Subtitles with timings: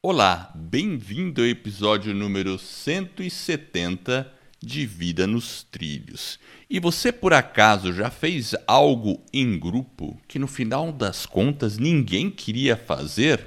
[0.00, 4.32] Olá, bem-vindo ao episódio número 170
[4.62, 6.38] de Vida nos Trilhos.
[6.70, 12.30] E você por acaso já fez algo em grupo que no final das contas ninguém
[12.30, 13.44] queria fazer?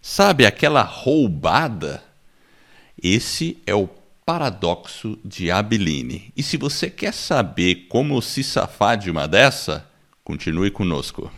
[0.00, 2.02] Sabe aquela roubada?
[3.00, 3.88] Esse é o
[4.26, 6.32] paradoxo de Abeline.
[6.36, 9.88] E se você quer saber como se safar de uma dessa,
[10.24, 11.30] continue conosco.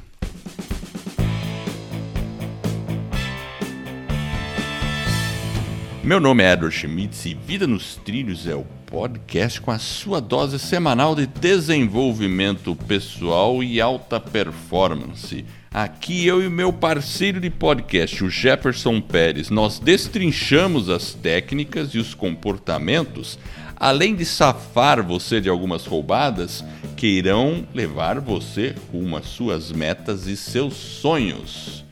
[6.04, 10.21] Meu nome é Edward Schmitz e Vida nos Trilhos é o podcast com a sua
[10.21, 15.46] dose semanal de desenvolvimento pessoal e alta performance.
[15.72, 21.98] Aqui eu e meu parceiro de podcast, o Jefferson Pérez, nós destrinchamos as técnicas e
[21.98, 23.39] os comportamentos,
[23.75, 26.62] além de safar você de algumas roubadas
[26.98, 31.84] que irão levar você rumo às suas metas e seus sonhos.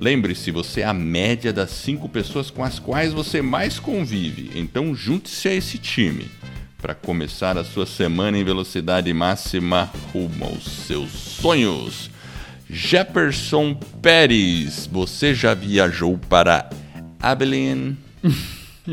[0.00, 4.94] Lembre-se, você é a média das cinco pessoas com as quais você mais convive, então
[4.94, 6.30] junte-se a esse time
[6.80, 12.10] para começar a sua semana em velocidade máxima rumo aos seus sonhos.
[12.68, 16.68] Jefferson Pérez, você já viajou para
[17.20, 17.96] Abilene?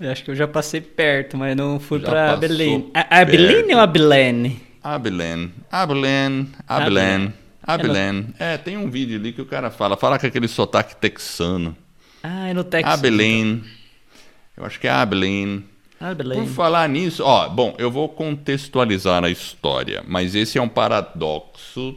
[0.00, 2.90] Acho que eu já passei perto, mas não fui para Abilene.
[2.94, 4.60] Abilene ou Abilene?
[4.82, 7.28] Abilene, Abilene, Abilene.
[7.28, 7.32] Abilene.
[8.38, 9.96] É, tem um vídeo ali que o cara fala.
[9.96, 11.76] Fala com aquele sotaque texano.
[12.22, 12.92] Ah, é no Texas.
[12.92, 13.52] Abilene.
[13.52, 13.70] Então.
[14.56, 15.64] Eu acho que é Abilene.
[16.00, 16.42] Abilene.
[16.42, 21.96] Por falar nisso, ó, bom, eu vou contextualizar a história, mas esse é um paradoxo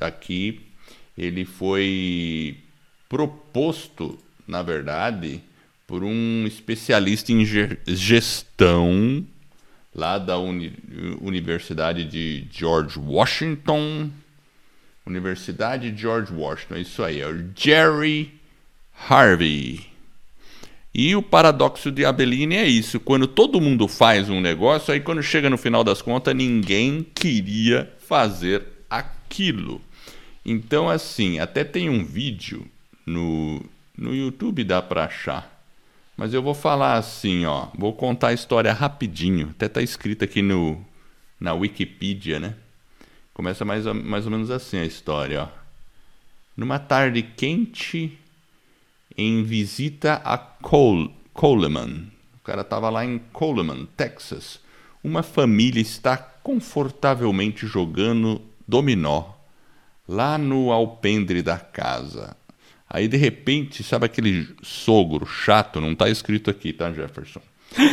[0.00, 0.60] aqui.
[1.16, 2.56] Ele foi
[3.08, 4.18] proposto,
[4.48, 5.42] na verdade,
[5.86, 7.44] por um especialista em
[7.86, 9.24] gestão
[9.94, 10.72] lá da Uni
[11.20, 14.10] Universidade de George Washington,
[15.06, 18.32] Universidade George Washington, isso aí, é o Jerry
[19.08, 19.92] Harvey.
[20.94, 25.22] E o paradoxo de Abeline é isso: quando todo mundo faz um negócio, aí quando
[25.22, 29.80] chega no final das contas, ninguém queria fazer aquilo.
[30.44, 32.66] Então, assim, até tem um vídeo
[33.06, 33.64] no,
[33.96, 35.50] no YouTube, dá para achar.
[36.16, 39.48] Mas eu vou falar assim, ó, vou contar a história rapidinho.
[39.50, 40.84] Até tá escrito aqui no,
[41.40, 42.54] na Wikipedia, né?
[43.34, 45.44] Começa mais, mais ou menos assim a história.
[45.44, 45.48] Ó.
[46.56, 48.18] Numa tarde quente,
[49.16, 54.60] em visita a Cole, Coleman, o cara estava lá em Coleman, Texas.
[55.02, 59.32] Uma família está confortavelmente jogando dominó
[60.08, 62.36] lá no alpendre da casa.
[62.88, 65.80] Aí de repente, sabe aquele sogro chato?
[65.80, 67.40] Não está escrito aqui, tá, Jefferson?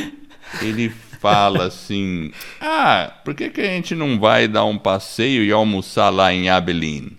[0.61, 5.51] Ele fala assim: Ah, por que, que a gente não vai dar um passeio e
[5.51, 7.17] almoçar lá em Abilene?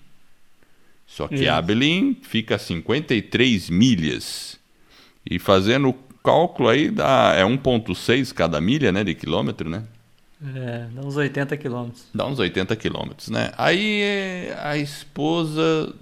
[1.07, 1.51] Só que Isso.
[1.51, 4.59] Abilene fica a 53 milhas.
[5.29, 5.95] E fazendo o
[6.25, 9.85] cálculo aí, dá, é 1,6 cada milha né, de quilômetro, né?
[10.55, 12.07] É, dá uns 80 quilômetros.
[12.15, 13.53] Dá uns 80 quilômetros, né?
[13.59, 15.95] Aí a esposa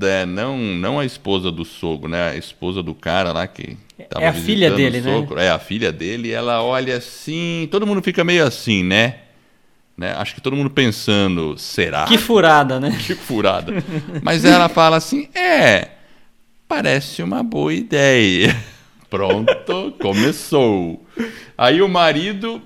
[0.00, 2.30] é, não, não a esposa do sogro, né?
[2.30, 3.76] A esposa do cara lá que
[4.08, 5.26] tava É a filha dele, né?
[5.38, 6.30] É a filha dele.
[6.30, 9.16] ela olha assim, todo mundo fica meio assim, né?
[9.96, 10.14] né?
[10.16, 12.04] Acho que todo mundo pensando, será?
[12.06, 12.96] Que furada, né?
[13.06, 13.72] Que furada.
[14.22, 15.90] Mas ela fala assim, é,
[16.66, 18.56] parece uma boa ideia.
[19.08, 21.04] Pronto, começou.
[21.56, 22.62] Aí o marido,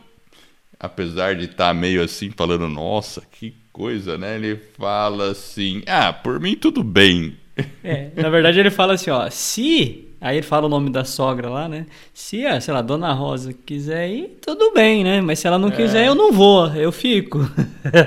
[0.78, 4.36] apesar de estar tá meio assim falando, nossa, que coisa, né?
[4.36, 7.36] Ele fala assim: ah, por mim tudo bem.
[7.84, 10.05] É, na verdade ele fala assim: ó, se.
[10.26, 11.86] Aí ele fala o nome da sogra lá, né?
[12.12, 15.20] Se, a, sei lá, Dona Rosa quiser ir, tudo bem, né?
[15.20, 15.70] Mas se ela não é.
[15.70, 17.48] quiser, eu não vou, eu fico.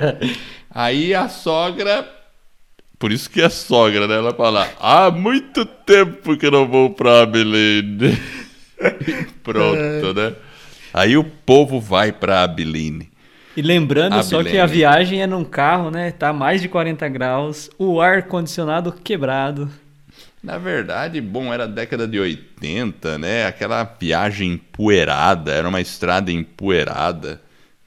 [0.70, 2.06] Aí a sogra.
[2.98, 4.16] Por isso que é sogra, né?
[4.16, 8.18] Ela fala: há muito tempo que eu não vou pra Abilene.
[9.42, 10.12] Pronto, é.
[10.12, 10.34] né?
[10.92, 13.08] Aí o povo vai pra Abilene.
[13.56, 14.28] E lembrando Abilene.
[14.28, 16.10] só que a viagem é num carro, né?
[16.10, 19.70] Tá mais de 40 graus, o ar condicionado quebrado.
[20.42, 23.46] Na verdade, bom, era década de 80, né?
[23.46, 27.40] Aquela viagem empoeirada, era uma estrada empoeirada.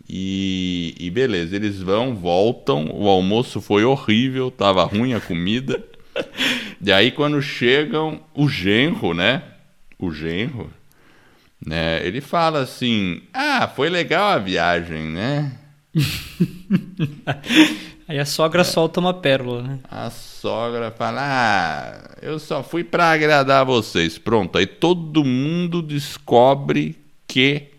[0.08, 5.84] E, e beleza, eles vão, voltam, o almoço foi horrível, tava ruim a comida.
[6.80, 9.42] e aí quando chegam, o genro, né?
[9.98, 10.70] O genro,
[11.66, 12.06] né?
[12.06, 15.54] Ele fala assim: "Ah, foi legal a viagem, né?"
[18.08, 18.64] Aí a sogra é.
[18.66, 19.80] solta uma pérola, né?
[19.90, 24.18] A sogra fala: ah, eu só fui para agradar vocês.
[24.18, 26.98] Pronto, aí todo mundo descobre
[27.28, 27.70] que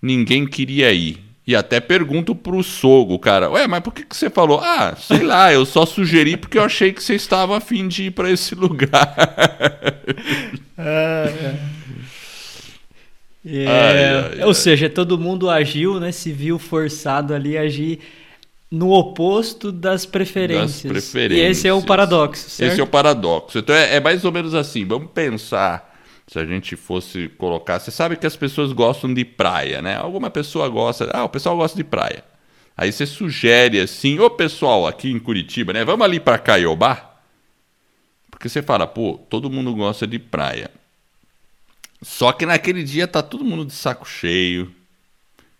[0.00, 1.22] ninguém queria ir.
[1.44, 4.60] E até pergunto pro sogro, cara, ué, mas por que, que você falou?
[4.62, 8.10] Ah, sei lá, eu só sugeri porque eu achei que você estava afim de ir
[8.12, 9.14] para esse lugar.
[10.78, 11.72] é.
[13.44, 14.54] É, ai, é, ai, ou ai.
[14.54, 16.12] seja, todo mundo agiu, né?
[16.12, 17.98] Se viu forçado ali a agir
[18.72, 20.82] no oposto das preferências.
[20.84, 21.46] Das preferências.
[21.46, 22.72] E esse é o paradoxo, certo?
[22.72, 23.58] Esse é o paradoxo.
[23.58, 24.86] Então é, é mais ou menos assim.
[24.86, 25.94] Vamos pensar
[26.26, 27.78] se a gente fosse colocar.
[27.78, 29.96] Você sabe que as pessoas gostam de praia, né?
[29.96, 31.10] Alguma pessoa gosta.
[31.12, 32.24] Ah, o pessoal gosta de praia.
[32.74, 35.84] Aí você sugere assim, ô pessoal aqui em Curitiba, né?
[35.84, 37.20] Vamos ali para Caiobá?
[38.30, 40.70] Porque você fala, pô, todo mundo gosta de praia.
[42.00, 44.74] Só que naquele dia tá todo mundo de saco cheio.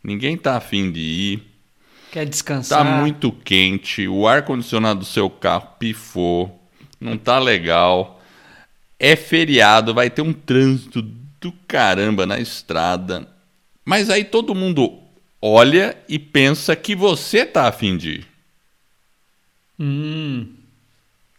[0.03, 1.52] Ninguém tá afim de ir.
[2.13, 2.85] Quer descansar.
[2.85, 6.63] Tá muito quente, o ar condicionado do seu carro pifou,
[7.01, 8.21] não tá legal.
[8.99, 13.27] É feriado, vai ter um trânsito do caramba na estrada.
[13.83, 15.01] Mas aí todo mundo
[15.41, 18.27] olha e pensa que você tá afim de ir.
[19.81, 20.53] Hum.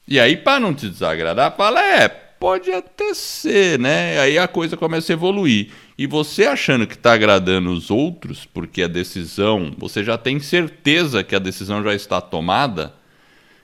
[0.07, 2.09] E aí, para não te desagradar, fala: é,
[2.43, 4.19] pode até ser, né?
[4.19, 5.69] Aí a coisa começa a evoluir.
[5.97, 11.23] E você achando que está agradando os outros, porque a decisão, você já tem certeza
[11.23, 12.93] que a decisão já está tomada,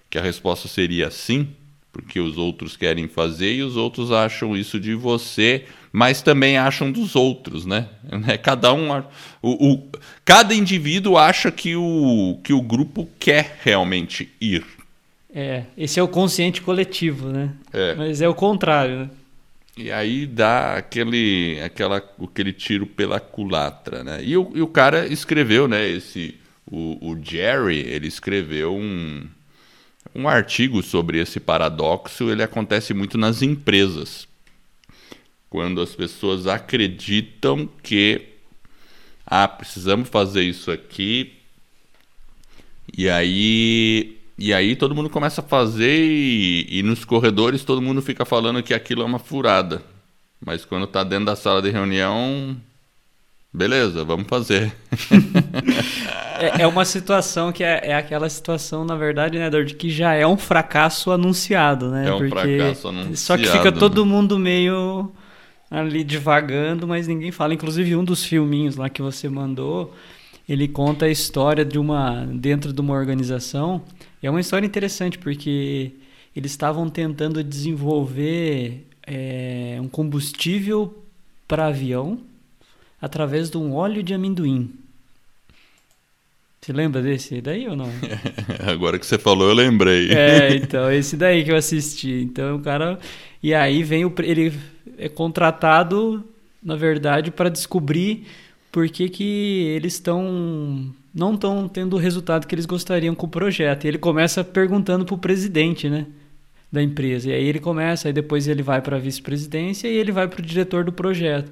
[0.09, 1.49] que a resposta seria sim,
[1.91, 6.89] porque os outros querem fazer e os outros acham isso de você, mas também acham
[6.89, 7.89] dos outros, né?
[8.41, 8.97] Cada um,
[9.41, 9.89] o, o,
[10.23, 14.78] cada indivíduo acha que o, que o grupo quer realmente ir.
[15.33, 17.53] É, esse é o consciente coletivo, né?
[17.71, 17.93] É.
[17.95, 19.09] Mas é o contrário, né?
[19.77, 24.23] E aí dá aquele, aquela, aquele tiro pela culatra, né?
[24.23, 25.87] E o, e o cara escreveu, né?
[25.87, 26.35] Esse,
[26.69, 29.25] o, o Jerry, ele escreveu um,
[30.13, 32.29] um artigo sobre esse paradoxo.
[32.29, 34.27] Ele acontece muito nas empresas,
[35.49, 38.33] quando as pessoas acreditam que
[39.25, 41.35] ah, precisamos fazer isso aqui,
[42.97, 48.01] e aí e aí todo mundo começa a fazer e, e, nos corredores todo mundo
[48.01, 49.83] fica falando que aquilo é uma furada.
[50.43, 52.55] Mas quando tá dentro da sala de reunião,
[53.53, 54.73] beleza, vamos fazer.
[56.39, 60.13] é, é, uma situação que é, é, aquela situação, na verdade, né, de que já
[60.13, 62.07] é um fracasso anunciado, né?
[62.07, 63.17] É um Porque fracasso anunciado.
[63.17, 65.11] Só que fica todo mundo meio
[65.69, 67.53] ali divagando, mas ninguém fala.
[67.53, 69.93] Inclusive um dos filminhos lá que você mandou,
[70.47, 73.83] ele conta a história de uma dentro de uma organização
[74.21, 75.91] e é uma história interessante porque
[76.35, 81.03] eles estavam tentando desenvolver é, um combustível
[81.47, 82.19] para avião
[83.01, 84.71] através de um óleo de amendoim.
[86.61, 87.89] Você lembra desse daí ou não?
[88.67, 90.11] Agora que você falou, eu lembrei.
[90.11, 92.21] É, então, esse daí que eu assisti.
[92.21, 92.99] Então, o cara.
[93.41, 94.13] E aí vem o.
[94.19, 94.53] Ele
[94.97, 96.23] é contratado,
[96.61, 98.27] na verdade, para descobrir
[98.71, 103.29] por que, que eles estão não estão tendo o resultado que eles gostariam com o
[103.29, 103.85] projeto.
[103.85, 106.05] E ele começa perguntando para o presidente, né?
[106.71, 107.29] Da empresa.
[107.29, 110.39] E aí ele começa, aí depois ele vai para a vice-presidência e ele vai para
[110.39, 111.51] o diretor do projeto.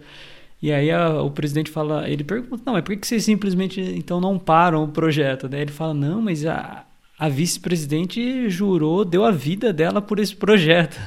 [0.61, 4.19] E aí a, o presidente fala, ele pergunta, não, mas por que, vocês simplesmente então
[4.19, 5.47] não param o projeto?
[5.47, 6.83] Daí ele fala, não, mas a,
[7.17, 10.99] a vice-presidente jurou, deu a vida dela por esse projeto.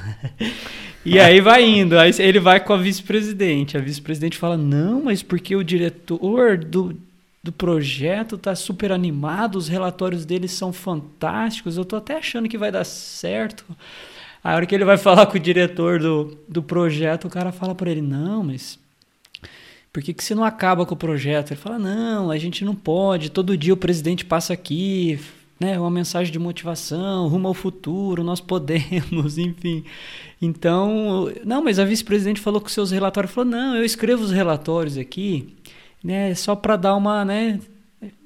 [1.05, 3.77] e aí vai indo, aí ele vai com a vice-presidente.
[3.77, 6.95] A vice-presidente fala, não, mas porque o diretor do
[7.43, 12.57] do projeto, tá super animado, os relatórios deles são fantásticos, eu tô até achando que
[12.57, 13.65] vai dar certo.
[14.43, 17.73] A hora que ele vai falar com o diretor do, do projeto, o cara fala
[17.73, 18.79] para ele: Não, mas
[19.93, 21.51] por que, que você não acaba com o projeto?
[21.51, 23.29] Ele fala: Não, a gente não pode.
[23.29, 25.19] Todo dia o presidente passa aqui,
[25.59, 29.83] né, uma mensagem de motivação, rumo ao futuro, nós podemos, enfim.
[30.41, 34.97] Então, não, mas a vice-presidente falou com seus relatórios, falou: Não, eu escrevo os relatórios
[34.97, 35.53] aqui
[36.03, 37.59] né, só para dar uma, né,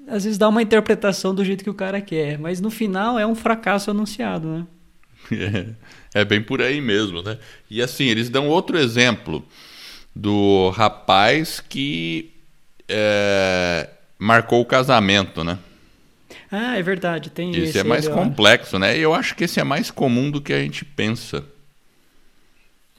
[0.07, 3.25] às vezes dá uma interpretação do jeito que o cara quer, mas no final é
[3.25, 4.67] um fracasso anunciado, né?
[6.13, 7.39] É, é bem por aí mesmo, né?
[7.69, 9.43] E assim, eles dão outro exemplo
[10.15, 12.31] do rapaz que
[12.87, 15.57] é, marcou o casamento, né?
[16.51, 17.61] Ah, é verdade, tem esse.
[17.61, 18.97] Esse é mais complexo, né?
[18.97, 21.43] E eu acho que esse é mais comum do que a gente pensa.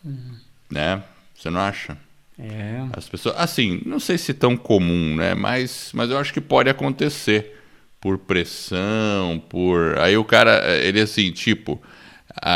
[0.05, 0.37] Uhum.
[0.71, 1.03] Né?
[1.35, 1.97] Você não acha?
[2.39, 2.87] É.
[2.93, 5.35] As pessoas, assim, não sei se tão comum, né?
[5.35, 7.55] Mas, mas eu acho que pode acontecer
[8.01, 11.81] por pressão, por aí o cara, ele assim, tipo,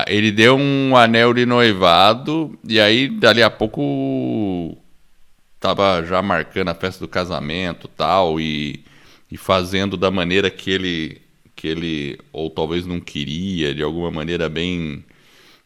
[0.07, 4.77] ele deu um anel de noivado e aí dali a pouco
[5.59, 8.85] tava já marcando a festa do casamento, tal e,
[9.31, 11.23] e fazendo da maneira que ele
[11.57, 15.05] que ele ou talvez não queria, de alguma maneira bem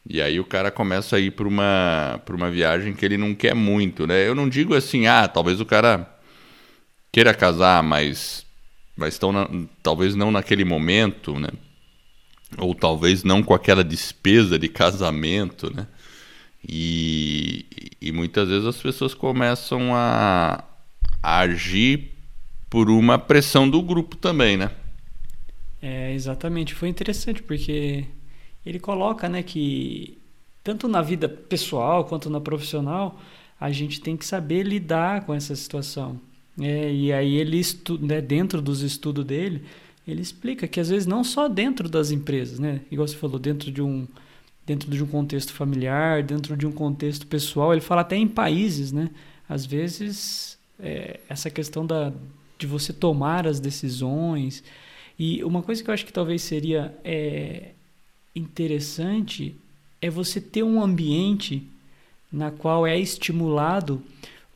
[0.07, 3.55] e aí o cara começa a ir para uma, uma viagem que ele não quer
[3.55, 4.27] muito, né?
[4.29, 6.09] Eu não digo assim, ah, talvez o cara
[7.11, 8.45] queira casar, mas,
[8.97, 9.49] mas estão na,
[9.83, 11.49] talvez não naquele momento, né?
[12.59, 15.87] Ou talvez não com aquela despesa de casamento, né?
[16.69, 17.67] E,
[18.01, 20.65] e muitas vezes as pessoas começam a,
[21.23, 22.13] agir
[22.69, 24.71] por uma pressão do grupo também, né?
[25.81, 26.75] É, exatamente.
[26.75, 28.05] Foi interessante porque
[28.65, 30.19] ele coloca, né, que
[30.63, 33.21] tanto na vida pessoal quanto na profissional,
[33.61, 36.19] a gente tem que saber lidar com essa situação.
[36.61, 37.61] É, e aí ele
[38.01, 39.65] né, dentro dos estudos dele,
[40.07, 43.71] ele explica que às vezes não só dentro das empresas, né, igual você falou, dentro
[43.71, 44.07] de um
[44.67, 48.93] dentro de um contexto familiar, dentro de um contexto pessoal, ele fala até em países,
[48.93, 49.11] né?
[49.47, 52.13] Às vezes é, essa questão da,
[52.59, 54.65] de você tomar as decisões
[55.19, 57.73] e uma coisa que eu acho que talvez seria é,
[58.35, 59.57] interessante
[60.01, 61.67] é você ter um ambiente
[62.31, 64.03] na qual é estimulado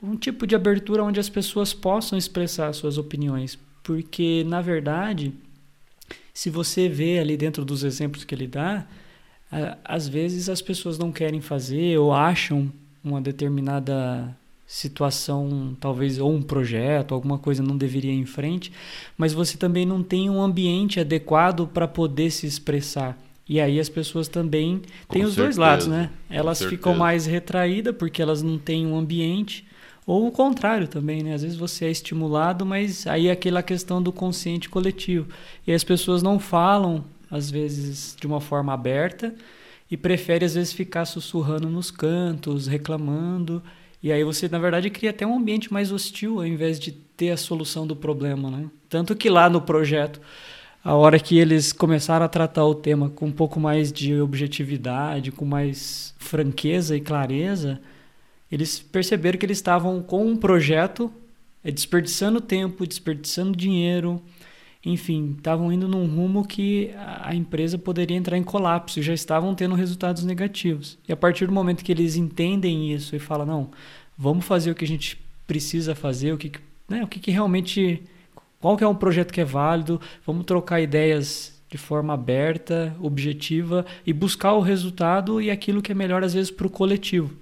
[0.02, 5.32] um tipo de abertura onde as pessoas possam expressar suas opiniões, porque na verdade,
[6.32, 8.86] se você vê ali dentro dos exemplos que ele dá,
[9.84, 16.42] às vezes as pessoas não querem fazer ou acham uma determinada situação, talvez ou um
[16.42, 18.70] projeto, alguma coisa não deveria ir em frente,
[19.16, 23.18] mas você também não tem um ambiente adequado para poder se expressar.
[23.48, 26.10] E aí as pessoas também têm os dois lados, né?
[26.28, 29.66] Elas ficam mais retraídas porque elas não têm um ambiente,
[30.06, 31.34] ou o contrário também, né?
[31.34, 35.28] Às vezes você é estimulado, mas aí é aquela questão do consciente coletivo.
[35.66, 39.34] E as pessoas não falam, às vezes, de uma forma aberta
[39.90, 43.62] e preferem, às vezes, ficar sussurrando nos cantos, reclamando.
[44.02, 47.30] E aí você, na verdade, cria até um ambiente mais hostil ao invés de ter
[47.30, 48.70] a solução do problema, né?
[48.88, 50.20] Tanto que lá no projeto
[50.82, 55.32] a hora que eles começaram a tratar o tema com um pouco mais de objetividade,
[55.32, 57.80] com mais franqueza e clareza,
[58.50, 61.12] eles perceberam que eles estavam com um projeto,
[61.62, 64.22] é, desperdiçando tempo, desperdiçando dinheiro,
[64.84, 69.74] enfim, estavam indo num rumo que a empresa poderia entrar em colapso já estavam tendo
[69.74, 70.96] resultados negativos.
[71.06, 73.70] E a partir do momento que eles entendem isso e falam, não,
[74.16, 76.52] vamos fazer o que a gente precisa fazer, o que,
[76.88, 78.02] né, o que, que realmente
[78.60, 80.00] qual que é um projeto que é válido?
[80.26, 85.94] Vamos trocar ideias de forma aberta, objetiva e buscar o resultado e aquilo que é
[85.94, 87.34] melhor às vezes para o coletivo.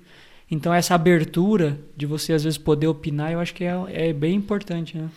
[0.50, 4.34] Então essa abertura de você às vezes poder opinar, eu acho que é, é bem
[4.34, 5.08] importante, né?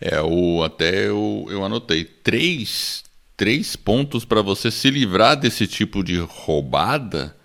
[0.00, 3.04] É, o, até eu, eu anotei três,
[3.36, 7.36] três pontos para você se livrar desse tipo de roubada.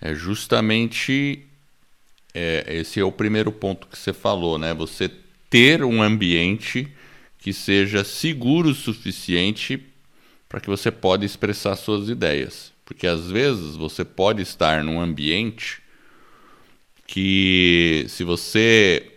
[0.00, 1.44] É justamente
[2.34, 4.74] é, esse é o primeiro ponto que você falou, né?
[4.74, 5.10] Você
[5.48, 6.88] ter um ambiente
[7.42, 9.84] que seja seguro o suficiente
[10.48, 12.72] para que você possa expressar suas ideias.
[12.84, 15.82] Porque às vezes você pode estar num ambiente
[17.04, 19.10] que se você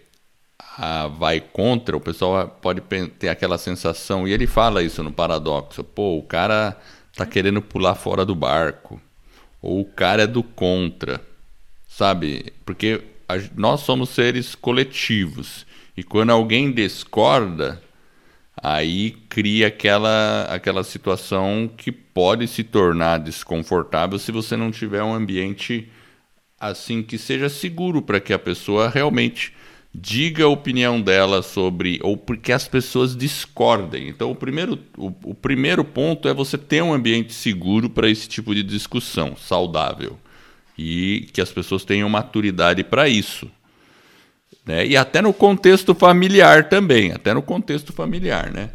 [0.77, 2.81] ah, vai contra, o pessoal pode
[3.19, 6.75] ter aquela sensação, e ele fala isso no paradoxo, pô, o cara
[7.15, 8.99] tá querendo pular fora do barco,
[9.61, 11.21] ou o cara é do contra,
[11.87, 12.51] sabe?
[12.65, 15.65] Porque a, nós somos seres coletivos,
[15.95, 17.81] e quando alguém discorda,
[18.61, 25.13] aí cria aquela, aquela situação que pode se tornar desconfortável se você não tiver um
[25.13, 25.89] ambiente
[26.59, 29.53] assim que seja seguro para que a pessoa realmente
[29.93, 34.09] diga a opinião dela sobre ou porque as pessoas discordem.
[34.09, 38.27] Então o primeiro, o, o primeiro ponto é você ter um ambiente seguro para esse
[38.27, 40.19] tipo de discussão, saudável.
[40.77, 43.49] E que as pessoas tenham maturidade para isso.
[44.65, 44.85] Né?
[44.87, 48.69] E até no contexto familiar também, até no contexto familiar, né?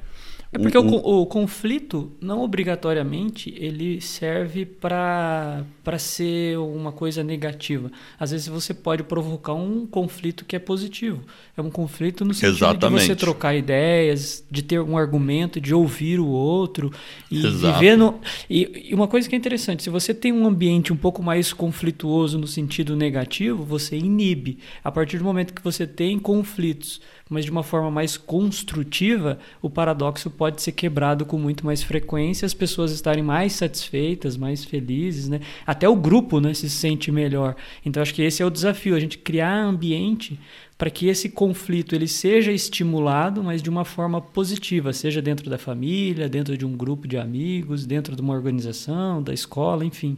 [0.52, 5.64] É porque o, o, o conflito, não obrigatoriamente, ele serve para
[5.96, 7.90] ser uma coisa negativa.
[8.18, 11.22] Às vezes você pode provocar um conflito que é positivo.
[11.56, 13.02] É um conflito no sentido Exatamente.
[13.02, 16.92] de você trocar ideias, de ter um argumento, de ouvir o outro
[17.30, 17.78] e Exato.
[17.78, 18.20] viver no...
[18.48, 21.52] E, e uma coisa que é interessante, se você tem um ambiente um pouco mais
[21.52, 24.58] conflituoso no sentido negativo, você inibe.
[24.82, 29.70] A partir do momento que você tem conflitos mas de uma forma mais construtiva, o
[29.70, 35.28] paradoxo pode ser quebrado com muito mais frequência, as pessoas estarem mais satisfeitas, mais felizes,
[35.28, 35.40] né?
[35.64, 37.54] Até o grupo, né, se sente melhor.
[37.86, 40.38] Então acho que esse é o desafio, a gente criar ambiente
[40.76, 45.58] para que esse conflito ele seja estimulado, mas de uma forma positiva, seja dentro da
[45.58, 50.16] família, dentro de um grupo de amigos, dentro de uma organização, da escola, enfim.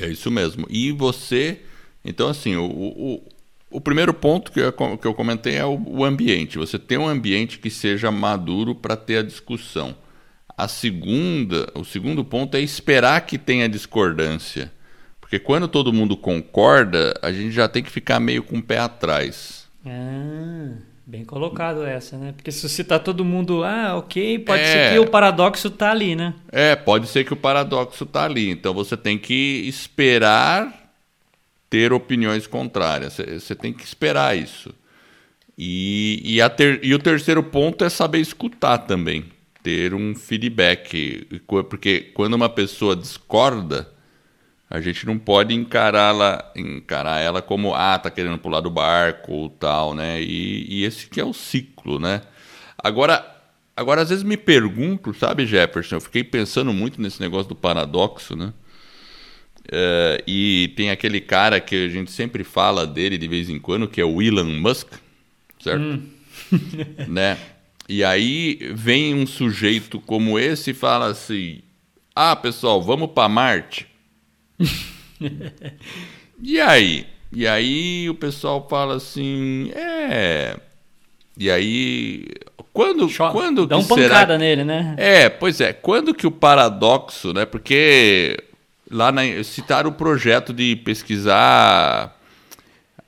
[0.00, 0.66] É isso mesmo.
[0.68, 1.60] E você,
[2.04, 3.22] então assim, o, o
[3.70, 6.58] o primeiro ponto que eu, que eu comentei é o, o ambiente.
[6.58, 9.94] Você tem um ambiente que seja maduro para ter a discussão.
[10.56, 14.72] A segunda, o segundo ponto é esperar que tenha discordância.
[15.20, 18.78] Porque quando todo mundo concorda, a gente já tem que ficar meio com o pé
[18.78, 19.68] atrás.
[19.86, 20.72] Ah,
[21.06, 22.32] bem colocado essa, né?
[22.32, 25.92] Porque se você tá todo mundo, ah, ok, pode é, ser que o paradoxo tá
[25.92, 26.34] ali, né?
[26.50, 28.50] É, pode ser que o paradoxo tá ali.
[28.50, 30.79] Então você tem que esperar
[31.70, 33.16] ter opiniões contrárias.
[33.16, 34.74] Você tem que esperar isso.
[35.56, 39.26] E, e, ter, e o terceiro ponto é saber escutar também,
[39.62, 41.40] ter um feedback.
[41.46, 43.88] Porque quando uma pessoa discorda,
[44.68, 49.50] a gente não pode encará-la, encarar ela como, ah, tá querendo pular do barco ou
[49.50, 50.20] tal, né?
[50.20, 52.22] E, e esse que é o ciclo, né?
[52.78, 53.24] Agora,
[53.76, 58.34] agora, às vezes me pergunto, sabe, Jefferson, eu fiquei pensando muito nesse negócio do paradoxo,
[58.34, 58.52] né?
[59.70, 63.86] Uh, e tem aquele cara que a gente sempre fala dele de vez em quando,
[63.86, 64.94] que é o Elon Musk,
[65.60, 65.80] certo?
[65.80, 66.02] Hum.
[67.06, 67.38] né?
[67.88, 71.60] E aí vem um sujeito como esse e fala assim:
[72.14, 73.86] Ah, pessoal, vamos para Marte.
[76.42, 77.06] e aí?
[77.32, 80.56] E aí o pessoal fala assim: É.
[81.38, 82.26] E aí.
[82.72, 84.94] Quando, quando Dá uma pancada nele, né?
[84.96, 85.72] É, pois é.
[85.72, 87.44] Quando que o paradoxo, né?
[87.44, 88.36] Porque
[88.90, 92.16] lá na, citaram o projeto de pesquisar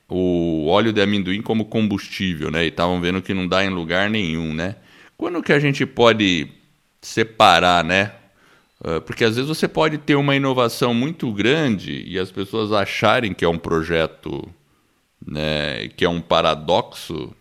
[0.09, 2.65] o óleo de amendoim como combustível, né?
[2.65, 4.77] E estavam vendo que não dá em lugar nenhum, né?
[5.17, 6.49] Quando que a gente pode
[7.01, 8.13] separar, né?
[8.83, 13.33] Ah, porque às vezes você pode ter uma inovação muito grande e as pessoas acharem
[13.33, 14.49] que é um projeto,
[15.25, 17.35] né, que é um paradoxo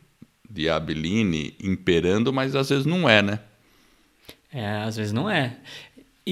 [0.48, 3.40] de Abeline imperando, mas às vezes não é, né?
[4.54, 5.58] É, às vezes não é.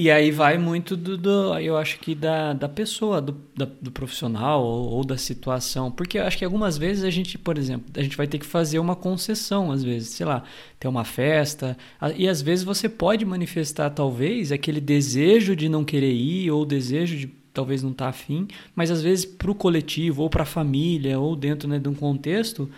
[0.00, 3.90] E aí vai muito do, do, eu acho que da, da pessoa, do, da, do
[3.90, 5.90] profissional ou, ou, da situação.
[5.90, 8.46] Porque eu acho que algumas vezes a gente, por exemplo, a gente vai ter que
[8.46, 10.42] fazer uma concessão, às vezes, sei lá,
[10.78, 11.76] ter uma festa.
[12.16, 17.18] E às vezes você pode manifestar, talvez, aquele desejo de não querer ir ou desejo
[17.18, 20.46] de talvez não estar tá afim, mas às vezes para o coletivo ou para a
[20.46, 22.70] família ou dentro né, de um contexto,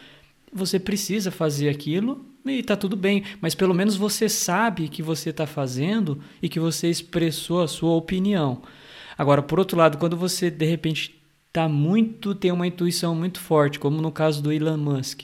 [0.52, 5.30] você precisa fazer aquilo e tá tudo bem, mas pelo menos você sabe que você
[5.30, 8.62] está fazendo e que você expressou a sua opinião.
[9.16, 11.14] Agora, por outro lado, quando você de repente
[11.52, 15.22] tá muito tem uma intuição muito forte, como no caso do Elon Musk,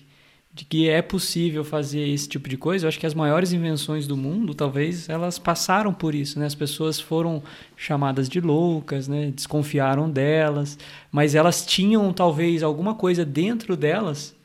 [0.54, 4.06] de que é possível fazer esse tipo de coisa, eu acho que as maiores invenções
[4.06, 6.46] do mundo, talvez elas passaram por isso, né?
[6.46, 7.42] As pessoas foram
[7.76, 9.32] chamadas de loucas, né?
[9.34, 10.78] Desconfiaram delas,
[11.10, 14.37] mas elas tinham talvez alguma coisa dentro delas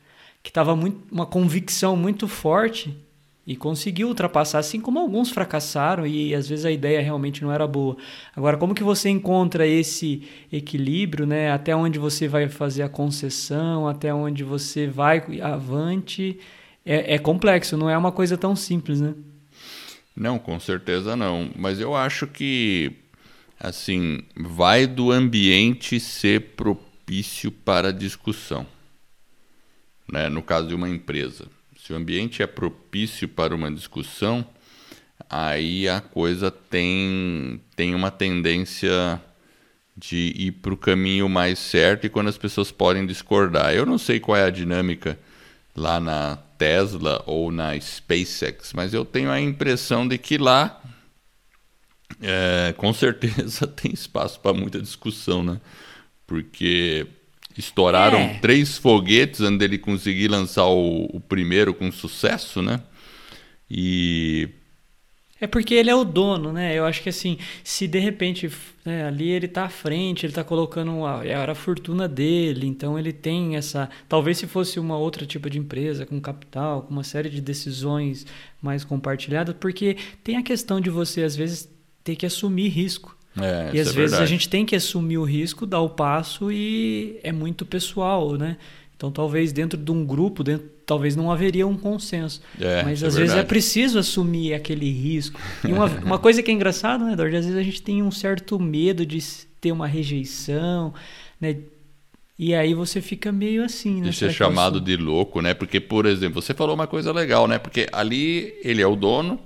[0.43, 0.73] que estava
[1.09, 2.93] uma convicção muito forte
[3.47, 7.65] e conseguiu ultrapassar, assim como alguns fracassaram e às vezes a ideia realmente não era
[7.65, 7.95] boa.
[8.35, 11.51] Agora, como que você encontra esse equilíbrio, né?
[11.51, 16.39] Até onde você vai fazer a concessão, até onde você vai avante,
[16.85, 19.13] é, é complexo, não é uma coisa tão simples, né?
[20.15, 21.49] Não, com certeza não.
[21.55, 22.91] Mas eu acho que,
[23.59, 28.65] assim, vai do ambiente ser propício para discussão
[30.11, 31.45] né, no caso de uma empresa.
[31.77, 34.45] Se o ambiente é propício para uma discussão,
[35.29, 39.21] aí a coisa tem, tem uma tendência
[39.95, 43.73] de ir para o caminho mais certo e quando as pessoas podem discordar.
[43.73, 45.19] Eu não sei qual é a dinâmica
[45.75, 50.81] lá na Tesla ou na SpaceX, mas eu tenho a impressão de que lá,
[52.21, 55.59] é, com certeza, tem espaço para muita discussão, né?
[56.25, 57.05] Porque
[57.57, 58.39] Estouraram é.
[58.39, 62.81] três foguetes antes dele conseguir lançar o, o primeiro com sucesso, né?
[63.69, 64.49] E
[65.43, 66.73] é porque ele é o dono, né?
[66.73, 68.49] Eu acho que assim, se de repente
[68.85, 72.97] né, ali ele está à frente, ele está colocando a, era a fortuna dele, então
[72.97, 73.89] ele tem essa.
[74.07, 78.25] Talvez se fosse uma outra tipo de empresa, com capital, com uma série de decisões
[78.61, 81.69] mais compartilhadas, porque tem a questão de você, às vezes,
[82.05, 83.13] ter que assumir risco.
[83.39, 84.23] É, e às é vezes verdade.
[84.23, 88.57] a gente tem que assumir o risco, dar o passo e é muito pessoal, né?
[88.95, 92.41] Então talvez dentro de um grupo, dentro, talvez não haveria um consenso.
[92.59, 95.39] É, Mas é às é vezes é preciso assumir aquele risco.
[95.67, 97.35] E uma, uma coisa que é engraçada, né, Eduardo?
[97.35, 99.19] Às vezes a gente tem um certo medo de
[99.59, 100.93] ter uma rejeição,
[101.39, 101.57] né?
[102.37, 104.09] E aí você fica meio assim, né?
[104.09, 105.53] De ser chamado de louco, né?
[105.53, 107.59] Porque, por exemplo, você falou uma coisa legal, né?
[107.59, 109.39] Porque ali ele é o dono,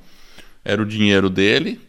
[0.64, 1.80] era o dinheiro dele,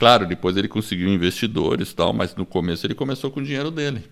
[0.00, 3.70] Claro, depois ele conseguiu investidores e tal, mas no começo ele começou com o dinheiro
[3.70, 4.02] dele.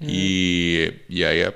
[0.00, 0.06] Hum.
[0.08, 1.54] E, e aí, é,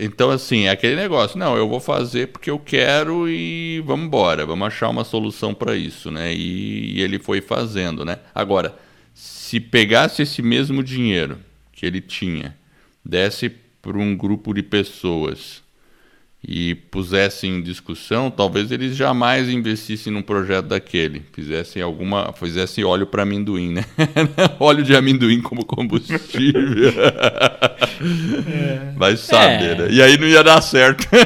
[0.00, 4.44] então assim, é aquele negócio, não, eu vou fazer porque eu quero e vamos embora,
[4.44, 6.34] vamos achar uma solução para isso, né?
[6.34, 8.18] E, e ele foi fazendo, né?
[8.34, 8.76] Agora,
[9.14, 11.38] se pegasse esse mesmo dinheiro
[11.70, 12.58] que ele tinha,
[13.04, 13.50] desse
[13.80, 15.61] para um grupo de pessoas
[16.46, 23.06] e pusessem em discussão, talvez eles jamais investissem num projeto daquele, fizessem alguma, fizessem óleo
[23.06, 23.84] para amendoim, né?
[24.58, 26.60] óleo de amendoim como combustível.
[28.48, 28.92] é.
[28.96, 29.74] Vai saber, é.
[29.76, 29.88] né?
[29.92, 31.06] E aí não ia dar certo.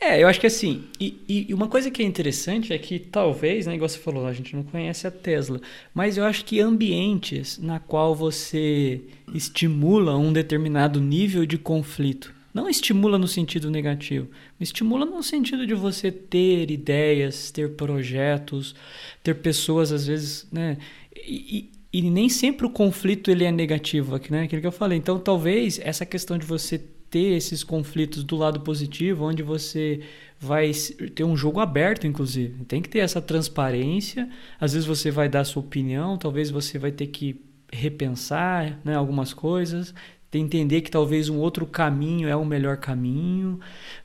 [0.00, 3.66] é, eu acho que assim, e, e, uma coisa que é interessante é que talvez,
[3.66, 5.60] né, igual você falou, a gente não conhece a Tesla,
[5.92, 9.02] mas eu acho que ambientes na qual você
[9.34, 15.74] estimula um determinado nível de conflito Não estimula no sentido negativo, estimula no sentido de
[15.74, 18.74] você ter ideias, ter projetos,
[19.22, 20.76] ter pessoas às vezes, né?
[21.14, 24.42] E, e, e nem sempre o conflito ele é negativo, né?
[24.42, 24.98] Aquilo que eu falei.
[24.98, 26.78] Então, talvez essa questão de você
[27.10, 30.00] ter esses conflitos do lado positivo, onde você
[30.38, 30.70] vai
[31.14, 32.64] ter um jogo aberto, inclusive.
[32.64, 34.28] Tem que ter essa transparência.
[34.58, 37.40] Às vezes você vai dar sua opinião, talvez você vai ter que
[37.72, 39.94] repensar né, algumas coisas,
[40.38, 43.58] entender que talvez um outro caminho é o melhor caminho,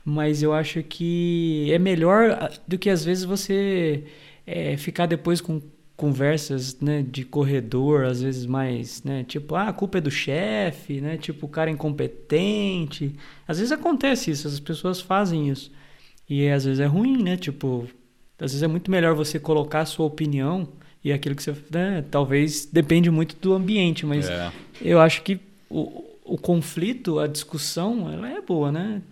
[0.04, 4.04] mas eu acho que é melhor ah, do que às vezes você
[4.46, 5.60] é, ficar depois com
[5.96, 11.00] conversas né, de corredor, às vezes mais, né, tipo, ah, a culpa é do chefe,
[11.00, 13.14] né, tipo, o cara é incompetente.
[13.48, 15.72] Às vezes acontece isso, as pessoas fazem isso.
[16.28, 17.88] E às vezes é ruim, né, tipo,
[18.38, 20.68] às vezes é muito melhor você colocar a sua opinião
[21.02, 24.52] e aquilo que você, né, talvez depende muito do ambiente, mas é.
[24.82, 29.02] eu acho que o, o conflito, a discussão, ela é boa, né?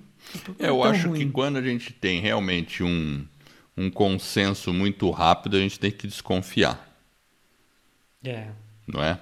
[0.58, 1.18] É, eu acho ruim.
[1.18, 3.24] que quando a gente tem realmente um
[3.76, 6.96] um consenso muito rápido, a gente tem que desconfiar.
[8.22, 8.48] É.
[8.86, 9.18] Não é?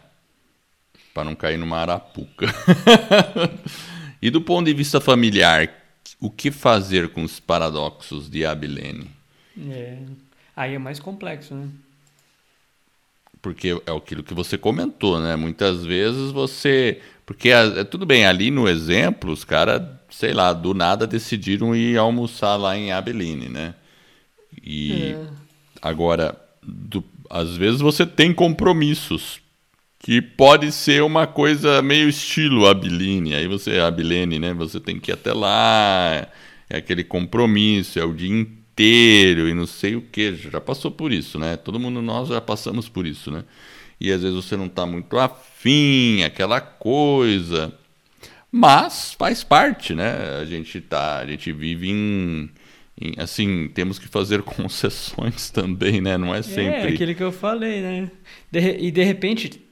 [1.15, 2.47] Para não cair numa arapuca.
[4.21, 5.73] e do ponto de vista familiar,
[6.21, 9.11] o que fazer com os paradoxos de Abilene?
[9.71, 9.99] É.
[10.55, 11.69] Aí é mais complexo, né?
[13.41, 15.35] Porque é aquilo que você comentou, né?
[15.35, 17.01] Muitas vezes você.
[17.25, 21.97] Porque é, tudo bem, ali no exemplo, os caras, sei lá, do nada decidiram ir
[21.97, 23.75] almoçar lá em Abilene, né?
[24.63, 25.27] E é.
[25.81, 29.41] agora, do, às vezes você tem compromissos
[29.99, 33.35] que pode ser uma coisa meio estilo Abilene.
[33.35, 34.53] Aí você, Abilene, né?
[34.55, 36.29] Você tem que ir até lá,
[36.69, 40.35] é aquele compromisso, é o dia inteiro e não sei o que.
[40.35, 41.57] Já passou por isso, né?
[41.57, 43.45] Todo mundo nós já passamos por isso, né?
[44.03, 47.73] E às vezes você não está muito afim, aquela coisa.
[48.51, 50.41] Mas faz parte, né?
[50.41, 52.51] A gente tá, a gente vive em
[53.17, 56.19] assim, temos que fazer concessões também, né?
[56.19, 56.81] Não é sempre.
[56.81, 58.11] É, aquilo que eu falei, né?
[58.51, 59.63] De, e de repente,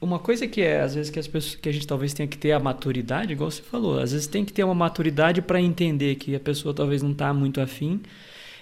[0.00, 2.38] uma coisa que é, às vezes, que as pessoas que a gente talvez tenha que
[2.38, 6.14] ter a maturidade, igual você falou, às vezes tem que ter uma maturidade para entender
[6.14, 8.00] que a pessoa talvez não está muito afim.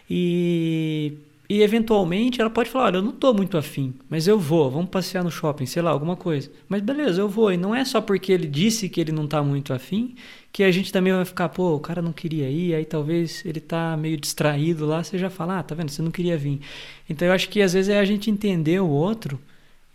[0.08, 1.12] E
[1.54, 4.90] e eventualmente ela pode falar: Olha, eu não estou muito afim, mas eu vou, vamos
[4.90, 6.50] passear no shopping, sei lá, alguma coisa.
[6.68, 7.52] Mas beleza, eu vou.
[7.52, 10.16] E não é só porque ele disse que ele não está muito afim
[10.52, 13.58] que a gente também vai ficar: pô, o cara não queria ir, aí talvez ele
[13.58, 16.60] está meio distraído lá, você já fala: ah, tá vendo, você não queria vir.
[17.08, 19.40] Então eu acho que às vezes é a gente entender o outro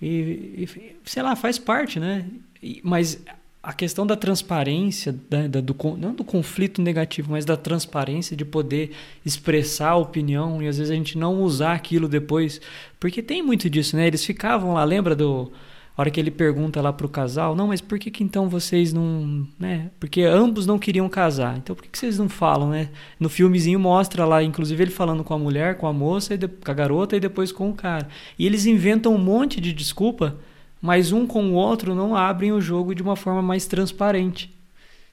[0.01, 2.25] e, e sei lá, faz parte, né?
[2.63, 3.21] E, mas
[3.61, 8.45] a questão da transparência, da, da, do, não do conflito negativo, mas da transparência de
[8.45, 8.91] poder
[9.25, 12.61] expressar a opinião e às vezes a gente não usar aquilo depois.
[12.99, 14.07] Porque tem muito disso, né?
[14.07, 15.51] Eles ficavam lá, lembra do.
[15.97, 18.93] A hora que ele pergunta lá pro casal, não, mas por que, que então vocês
[18.93, 19.45] não.
[19.59, 19.91] né?
[19.99, 21.57] Porque ambos não queriam casar.
[21.57, 22.89] Então por que, que vocês não falam, né?
[23.19, 26.47] No filmezinho mostra lá, inclusive ele falando com a mulher, com a moça, e de,
[26.47, 28.07] com a garota e depois com o cara.
[28.37, 30.37] E eles inventam um monte de desculpa
[30.81, 34.49] mas um com o outro não abrem o jogo de uma forma mais transparente.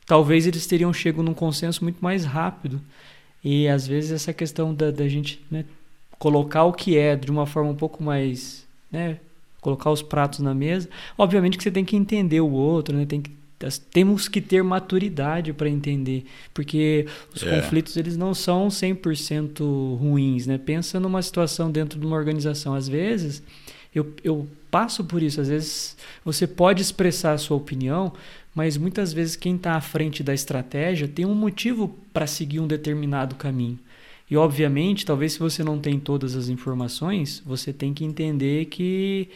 [0.06, 2.80] Talvez eles teriam chegado num consenso muito mais rápido.
[3.42, 5.64] E às vezes essa questão da, da gente né,
[6.18, 8.64] colocar o que é de uma forma um pouco mais.
[8.90, 9.18] Né,
[9.60, 10.88] colocar os pratos na mesa.
[11.18, 13.32] Obviamente que você tem que entender o outro, né, tem que,
[13.90, 16.24] temos que ter maturidade para entender,
[16.54, 17.56] porque os é.
[17.56, 20.46] conflitos eles não são 100% ruins.
[20.46, 20.56] Né?
[20.56, 22.74] Pensa numa situação dentro de uma organização.
[22.74, 23.42] Às vezes
[23.92, 25.40] eu, eu passo por isso.
[25.40, 28.12] Às vezes você pode expressar a sua opinião,
[28.54, 32.66] mas muitas vezes quem está à frente da estratégia tem um motivo para seguir um
[32.66, 33.78] determinado caminho.
[34.30, 39.30] E obviamente, talvez se você não tem todas as informações, você tem que entender que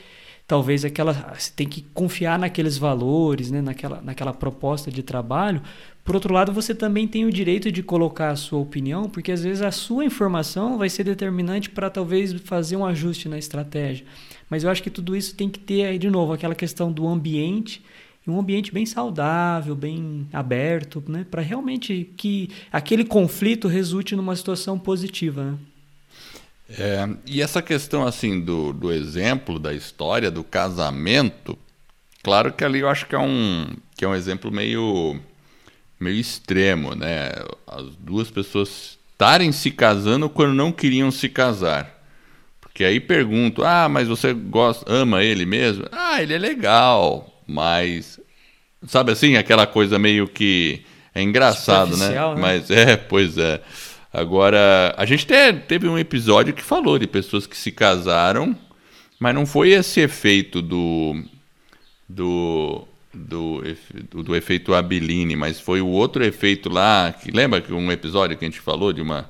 [0.46, 5.62] talvez aquela você tem que confiar naqueles valores, né, naquela, naquela proposta de trabalho.
[6.04, 9.42] Por outro lado, você também tem o direito de colocar a sua opinião, porque às
[9.42, 14.04] vezes a sua informação vai ser determinante para talvez fazer um ajuste na estratégia.
[14.50, 17.82] Mas eu acho que tudo isso tem que ter, de novo, aquela questão do ambiente
[18.30, 21.26] um ambiente bem saudável, bem aberto, né?
[21.28, 25.44] para realmente que aquele conflito resulte numa situação positiva.
[25.44, 25.58] Né?
[26.78, 31.58] É, e essa questão assim do, do exemplo da história do casamento,
[32.22, 35.18] claro que ali eu acho que é um, que é um exemplo meio,
[35.98, 37.32] meio extremo, né?
[37.66, 41.99] As duas pessoas estarem se casando quando não queriam se casar.
[42.70, 45.84] Porque aí pergunto, ah, mas você gosta, ama ele mesmo?
[45.90, 48.18] Ah, ele é legal, mas
[48.86, 52.10] sabe assim, aquela coisa meio que é engraçado, né?
[52.10, 52.34] né?
[52.38, 53.60] Mas é, pois é.
[54.12, 55.26] Agora, a gente
[55.68, 58.56] teve um episódio que falou de pessoas que se casaram,
[59.18, 61.22] mas não foi esse efeito do
[62.08, 63.62] do do,
[64.08, 68.36] do, do efeito Abiline, mas foi o outro efeito lá, que lembra que um episódio
[68.36, 69.28] que a gente falou de uma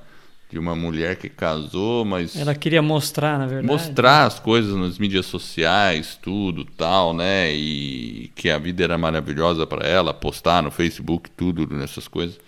[0.50, 4.98] de uma mulher que casou, mas ela queria mostrar, na verdade, mostrar as coisas nas
[4.98, 7.52] mídias sociais, tudo, tal, né?
[7.54, 12.38] E que a vida era maravilhosa para ela, postar no Facebook tudo nessas coisas.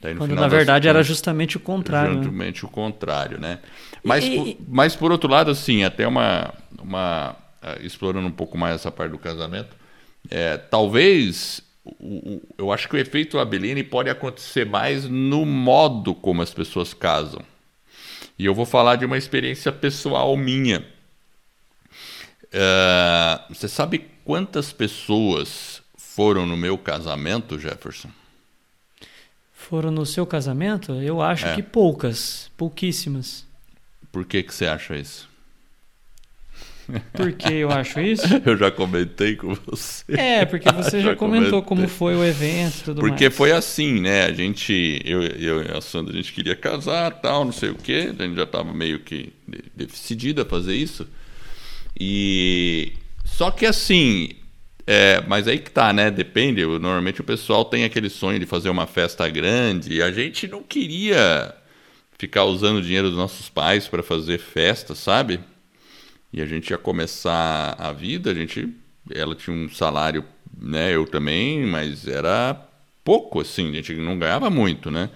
[0.00, 2.14] Daí, Quando na verdade era justamente o contrário.
[2.14, 2.22] Né?
[2.22, 2.68] Justamente né?
[2.68, 3.58] o contrário, né?
[4.02, 4.34] Mas, e...
[4.34, 8.90] por, mas por outro lado, assim, até uma, uma uh, explorando um pouco mais essa
[8.90, 9.76] parte do casamento,
[10.30, 16.14] é, talvez o, o, eu acho que o efeito Abelini pode acontecer mais no modo
[16.14, 17.42] como as pessoas casam.
[18.38, 20.86] E eu vou falar de uma experiência pessoal minha.
[22.48, 28.10] Uh, você sabe quantas pessoas foram no meu casamento, Jefferson?
[29.52, 30.92] Foram no seu casamento?
[31.00, 31.54] Eu acho é.
[31.54, 33.46] que poucas, pouquíssimas.
[34.10, 35.31] Por que, que você acha isso?
[37.12, 38.26] Por que eu acho isso?
[38.44, 40.04] Eu já comentei com você.
[40.12, 43.36] É, porque você já, já comentou como foi o evento e tudo Porque mais.
[43.36, 44.24] foi assim, né?
[44.24, 47.74] A gente, eu, eu e a Sandra, a gente queria casar, tal, não sei o
[47.74, 48.12] quê.
[48.18, 49.32] A gente já estava meio que
[49.74, 51.06] decidida a fazer isso.
[51.98, 52.92] E
[53.24, 54.30] só que assim,
[54.86, 56.10] é, mas aí que tá, né?
[56.10, 56.64] Depende.
[56.64, 59.94] Normalmente o pessoal tem aquele sonho de fazer uma festa grande.
[59.94, 61.54] E a gente não queria
[62.18, 65.40] ficar usando o dinheiro dos nossos pais para fazer festa, sabe?
[66.32, 68.68] E a gente ia começar a vida, a gente,
[69.14, 70.24] ela tinha um salário,
[70.58, 72.58] né, eu também, mas era
[73.04, 75.10] pouco assim, a gente não ganhava muito, né?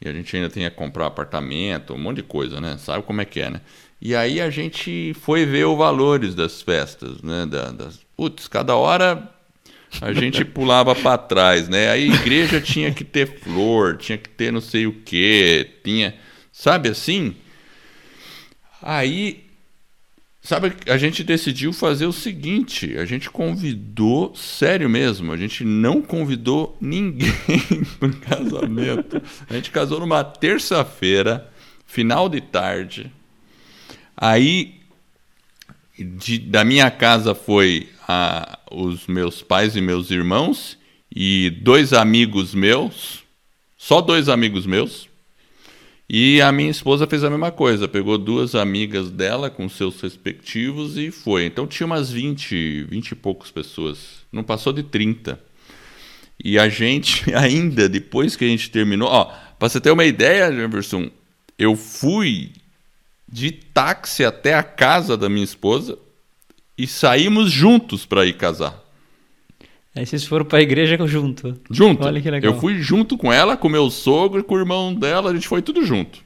[0.00, 2.76] E a gente ainda tinha que comprar apartamento, um monte de coisa, né?
[2.78, 3.60] Sabe como é que é, né?
[4.00, 7.46] E aí a gente foi ver os valores das festas, né?
[7.46, 8.00] Da, das...
[8.16, 9.30] Putz, cada hora
[10.00, 11.90] a gente pulava para trás, né?
[11.90, 16.14] A igreja tinha que ter flor, tinha que ter não sei o quê, tinha,
[16.52, 17.36] sabe assim?
[18.82, 19.44] Aí
[20.44, 26.02] Sabe, a gente decidiu fazer o seguinte: a gente convidou, sério mesmo, a gente não
[26.02, 27.32] convidou ninguém
[27.98, 29.22] para o casamento.
[29.48, 31.50] A gente casou numa terça-feira,
[31.86, 33.10] final de tarde.
[34.14, 34.82] Aí,
[35.98, 40.76] de, da minha casa foi a, os meus pais e meus irmãos
[41.10, 43.24] e dois amigos meus,
[43.78, 45.08] só dois amigos meus.
[46.08, 50.98] E a minha esposa fez a mesma coisa, pegou duas amigas dela com seus respectivos
[50.98, 51.46] e foi.
[51.46, 55.40] Então tinha umas 20, 20 e poucas pessoas, não passou de 30.
[56.42, 60.52] E a gente ainda, depois que a gente terminou, ó, para você ter uma ideia,
[60.52, 61.10] Jefferson,
[61.58, 62.52] eu fui
[63.26, 65.98] de táxi até a casa da minha esposa
[66.76, 68.83] e saímos juntos para ir casar.
[69.96, 71.60] Aí vocês foram pra igreja junto.
[71.70, 72.04] Junto.
[72.04, 72.52] Olha que legal.
[72.52, 75.46] Eu fui junto com ela, com meu sogro e com o irmão dela, a gente
[75.46, 76.18] foi tudo junto.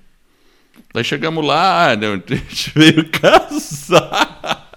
[0.94, 4.70] Daí chegamos lá, né, a gente veio casar.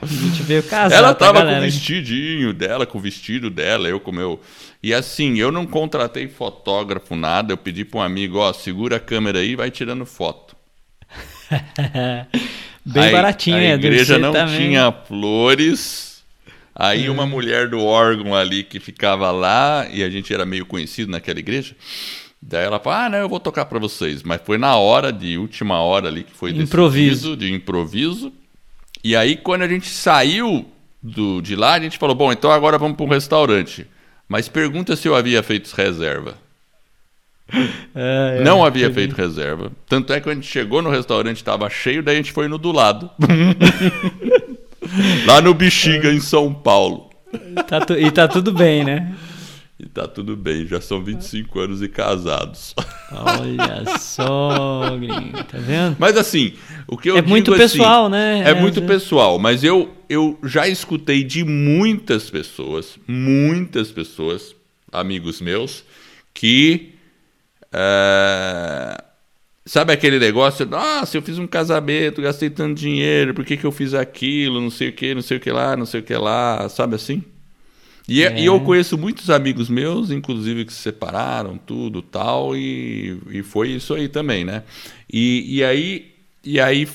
[0.00, 0.96] A gente veio casar.
[0.96, 4.40] Ela tava com o vestidinho dela, com o vestido dela, eu com o meu.
[4.80, 7.52] E assim, eu não contratei fotógrafo, nada.
[7.52, 10.54] Eu pedi para um amigo, ó, segura a câmera aí e vai tirando foto.
[12.86, 13.72] Bem baratinho, né?
[13.72, 14.56] A igreja não também.
[14.56, 16.13] tinha flores
[16.74, 21.10] Aí uma mulher do órgão ali que ficava lá, e a gente era meio conhecido
[21.10, 21.76] naquela igreja,
[22.42, 24.22] daí ela falou, ah, não, eu vou tocar para vocês.
[24.24, 27.36] Mas foi na hora, de última hora ali, que foi improviso.
[27.36, 28.32] de improviso.
[29.04, 30.66] E aí quando a gente saiu
[31.00, 33.86] do, de lá, a gente falou, bom, então agora vamos para um restaurante.
[34.28, 36.36] Mas pergunta se eu havia feito reserva.
[37.96, 39.70] É, é, não havia feito reserva.
[39.86, 42.48] Tanto é que quando a gente chegou no restaurante estava cheio, daí a gente foi
[42.48, 43.08] no do lado.
[45.26, 47.10] Lá no Bexiga, em São Paulo.
[47.66, 49.14] Tá tu, e tá tudo bem, né?
[49.78, 52.74] E tá tudo bem, já são 25 anos e casados.
[53.10, 55.96] Olha só, gringo, tá vendo?
[55.98, 56.54] Mas assim,
[56.86, 58.44] o que eu É muito assim, pessoal, né?
[58.46, 64.54] É, é muito pessoal, mas eu, eu já escutei de muitas pessoas, muitas pessoas,
[64.92, 65.84] amigos meus,
[66.32, 66.94] que.
[67.74, 69.03] Uh,
[69.66, 70.66] Sabe aquele negócio?
[70.66, 74.60] Nossa, eu fiz um casamento, gastei tanto dinheiro, por que, que eu fiz aquilo?
[74.60, 76.96] Não sei o que, não sei o que lá, não sei o que lá, sabe
[76.96, 77.24] assim?
[78.06, 78.38] E, é.
[78.38, 83.70] e eu conheço muitos amigos meus, inclusive que se separaram, tudo tal, e, e foi
[83.70, 84.62] isso aí também, né?
[85.10, 86.12] E, e aí.
[86.44, 86.86] E aí.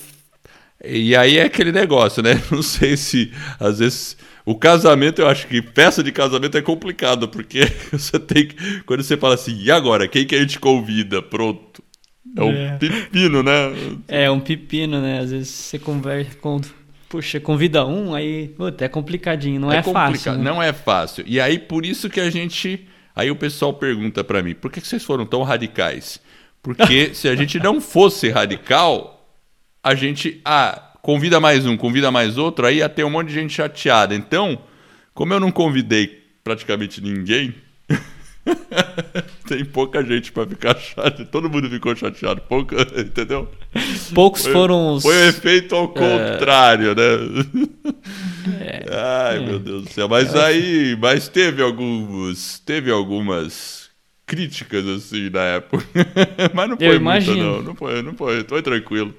[0.86, 2.42] E aí é aquele negócio, né?
[2.52, 7.28] Não sei se às vezes o casamento, eu acho que festa de casamento é complicado,
[7.28, 8.84] porque você tem que.
[8.84, 10.08] Quando você fala assim, e agora?
[10.08, 11.22] Quem que a gente convida?
[11.24, 11.84] Pronto.
[12.36, 12.78] É um é.
[12.78, 13.74] pepino, né?
[14.08, 15.20] É um pepino, né?
[15.20, 16.60] Às vezes você conversa com.
[17.08, 20.34] Puxa, convida um, aí puta, é complicadinho, não é, é fácil.
[20.34, 20.44] Né?
[20.44, 21.24] Não é fácil.
[21.26, 22.88] E aí, por isso que a gente.
[23.16, 26.22] Aí o pessoal pergunta para mim, por que vocês foram tão radicais?
[26.62, 29.36] Porque se a gente não fosse radical,
[29.84, 30.40] a gente.
[30.46, 34.14] Ah, convida mais um, convida mais outro, aí ia ter um monte de gente chateada.
[34.14, 34.60] Então,
[35.14, 37.56] como eu não convidei praticamente ninguém,
[39.48, 41.26] tem pouca gente para ficar chateado.
[41.26, 43.50] Todo mundo ficou chateado, pouca, entendeu?
[44.14, 45.04] Poucos Foi- foram os.
[45.04, 47.64] Foi o efeito ao contrário, né?
[48.92, 49.40] Ai, é.
[49.40, 50.08] meu Deus do céu.
[50.08, 53.90] Mas aí, mas teve alguns, teve algumas
[54.26, 55.86] críticas assim na época.
[56.54, 57.44] mas não foi muito, imagino.
[57.58, 57.62] não.
[57.62, 58.44] Não foi, não foi.
[58.44, 59.14] Foi tranquilo.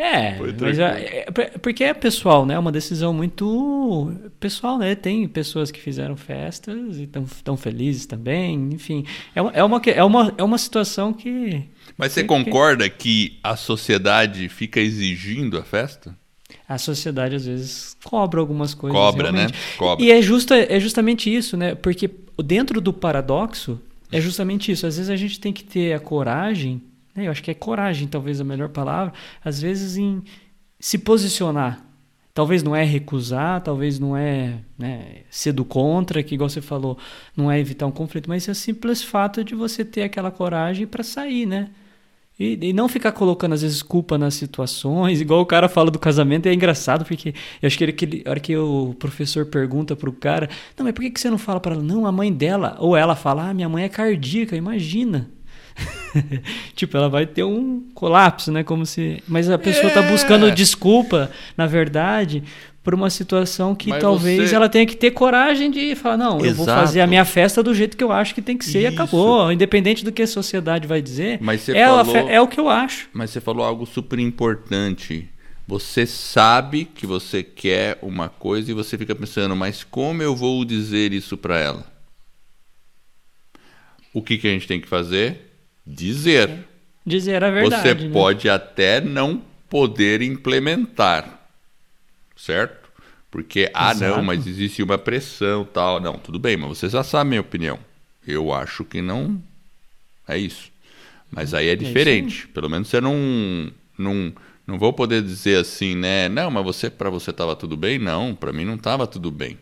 [0.00, 0.82] É, Foi mas tranquilo.
[0.82, 2.54] é, é, porque é pessoal, né?
[2.54, 4.94] É uma decisão muito pessoal, né?
[4.94, 9.04] Tem pessoas que fizeram festas e estão felizes também, enfim.
[9.34, 11.64] É uma, é, uma, que- é, uma, é uma situação que.
[11.98, 16.16] Mas você Que- concorda que a sociedade fica exigindo a festa?
[16.68, 18.96] A sociedade às vezes cobra algumas coisas.
[18.98, 19.38] Cobra, né?
[19.40, 19.58] realmente.
[19.76, 20.04] Cobra.
[20.04, 21.74] E é, justa, é justamente isso, né?
[21.74, 22.08] Porque
[22.44, 24.86] dentro do paradoxo é justamente isso.
[24.86, 26.80] Às vezes a gente tem que ter a coragem,
[27.14, 27.26] né?
[27.26, 29.12] eu acho que é coragem talvez a melhor palavra,
[29.44, 30.22] às vezes em
[30.78, 31.84] se posicionar.
[32.32, 36.96] Talvez não é recusar, talvez não é né, ser do contra, que igual você falou,
[37.36, 40.86] não é evitar um conflito, mas é o simples fato de você ter aquela coragem
[40.86, 41.70] para sair, né?
[42.38, 45.98] E, e não ficar colocando, às vezes, culpa nas situações, igual o cara fala do
[45.98, 49.46] casamento, é engraçado, porque eu acho que ele, que ele- a hora que o professor
[49.46, 51.82] pergunta pro cara, não, mas por que, que você não fala para ela?
[51.82, 55.28] Não, a mãe dela, ou ela fala, ah, minha mãe é cardíaca, imagina.
[56.74, 58.62] tipo, ela vai ter um colapso, né?
[58.64, 59.22] Como se.
[59.28, 60.10] Mas a pessoa tá É.
[60.10, 62.42] buscando desculpa, na verdade,
[62.82, 66.40] por uma situação que Mas talvez você- ela tenha que ter coragem de falar, não,
[66.44, 66.80] eu vou Exato.
[66.80, 68.94] fazer a minha festa do jeito que eu acho que tem que ser e Isso.
[68.94, 69.52] acabou.
[69.52, 71.38] Independente do que a sociedade vai dizer.
[71.40, 73.08] Mas você é, a falou- é o que eu acho.
[73.12, 75.28] Mas você falou algo super importante.
[75.68, 80.64] Você sabe que você quer uma coisa e você fica pensando, mas como eu vou
[80.64, 81.84] dizer isso para ela?
[84.12, 85.49] O que, que a gente tem que fazer?
[85.94, 86.66] Dizer.
[87.04, 87.82] Dizer a verdade.
[87.82, 88.12] você né?
[88.12, 91.40] pode até não poder implementar,
[92.36, 92.90] certo?
[93.30, 94.22] Porque, ah, não, Exato.
[94.24, 96.00] mas existe uma pressão tal.
[96.00, 97.78] Não, tudo bem, mas você já sabe a minha opinião.
[98.26, 99.40] Eu acho que não
[100.26, 100.70] é isso.
[101.30, 101.76] Mas aí é aí.
[101.76, 102.48] diferente.
[102.48, 104.32] Pelo menos você não, não,
[104.66, 106.28] não vou poder dizer assim, né?
[106.28, 107.98] Não, mas você para você estava tudo bem?
[107.98, 109.56] Não, para mim não estava tudo bem.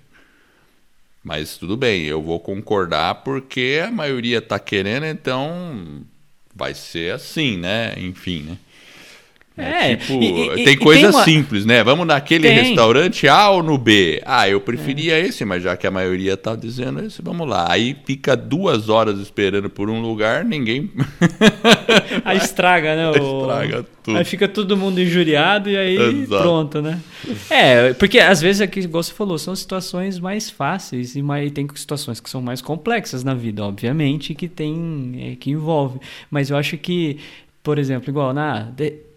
[1.22, 6.02] Mas tudo bem, eu vou concordar porque a maioria está querendo, então
[6.58, 7.94] vai ser assim, né?
[7.96, 8.58] Enfim, né?
[9.58, 11.82] É, tipo, e- e- tem e coisa tem uma- simples, né?
[11.82, 12.62] Vamos naquele Tem.
[12.62, 14.22] restaurante A ou no B?
[14.24, 17.66] Ah, eu preferia esse, mas já que a maioria tá dizendo esse, vamos lá.
[17.70, 20.90] Aí fica duas horas esperando por um lugar, ninguém
[22.24, 23.10] Aí estraga, né?
[23.20, 24.16] o- estraga tudo.
[24.18, 26.42] Aí fica todo mundo injuriado e aí Exato.
[26.42, 26.98] pronto, né?
[27.50, 31.66] É, porque às vezes, aqui, igual você falou, são situações mais fáceis e mais, tem
[31.74, 35.98] situações que são mais complexas na vida, obviamente, que tem, é, que envolve.
[36.30, 37.18] Mas eu acho que,
[37.62, 38.62] por exemplo, igual na...
[38.62, 39.07] De,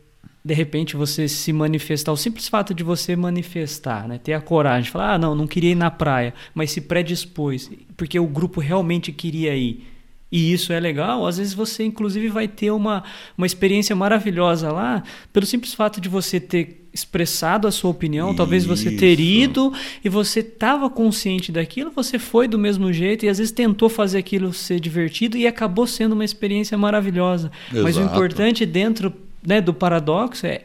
[0.44, 4.18] de repente você se manifestar, o simples fato de você manifestar, né?
[4.18, 7.70] ter a coragem de falar, ah, não, não queria ir na praia, mas se predispôs,
[7.96, 9.88] porque o grupo realmente queria ir.
[10.32, 13.04] E isso é legal, às vezes você inclusive vai ter uma,
[13.38, 18.66] uma experiência maravilhosa lá, pelo simples fato de você ter expressado a sua opinião, talvez
[18.66, 19.44] você ter Isso.
[19.44, 19.74] ido
[20.04, 24.18] e você estava consciente daquilo, você foi do mesmo jeito e às vezes tentou fazer
[24.18, 27.52] aquilo ser divertido e acabou sendo uma experiência maravilhosa.
[27.72, 28.16] Mas o Exato.
[28.16, 29.14] importante dentro
[29.46, 30.62] né, do paradoxo é,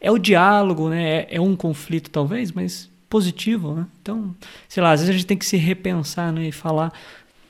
[0.00, 1.26] é o diálogo, né?
[1.30, 3.86] É, é um conflito talvez, mas positivo, né?
[4.02, 4.34] Então,
[4.68, 6.92] sei lá, às vezes a gente tem que se repensar, né, e falar,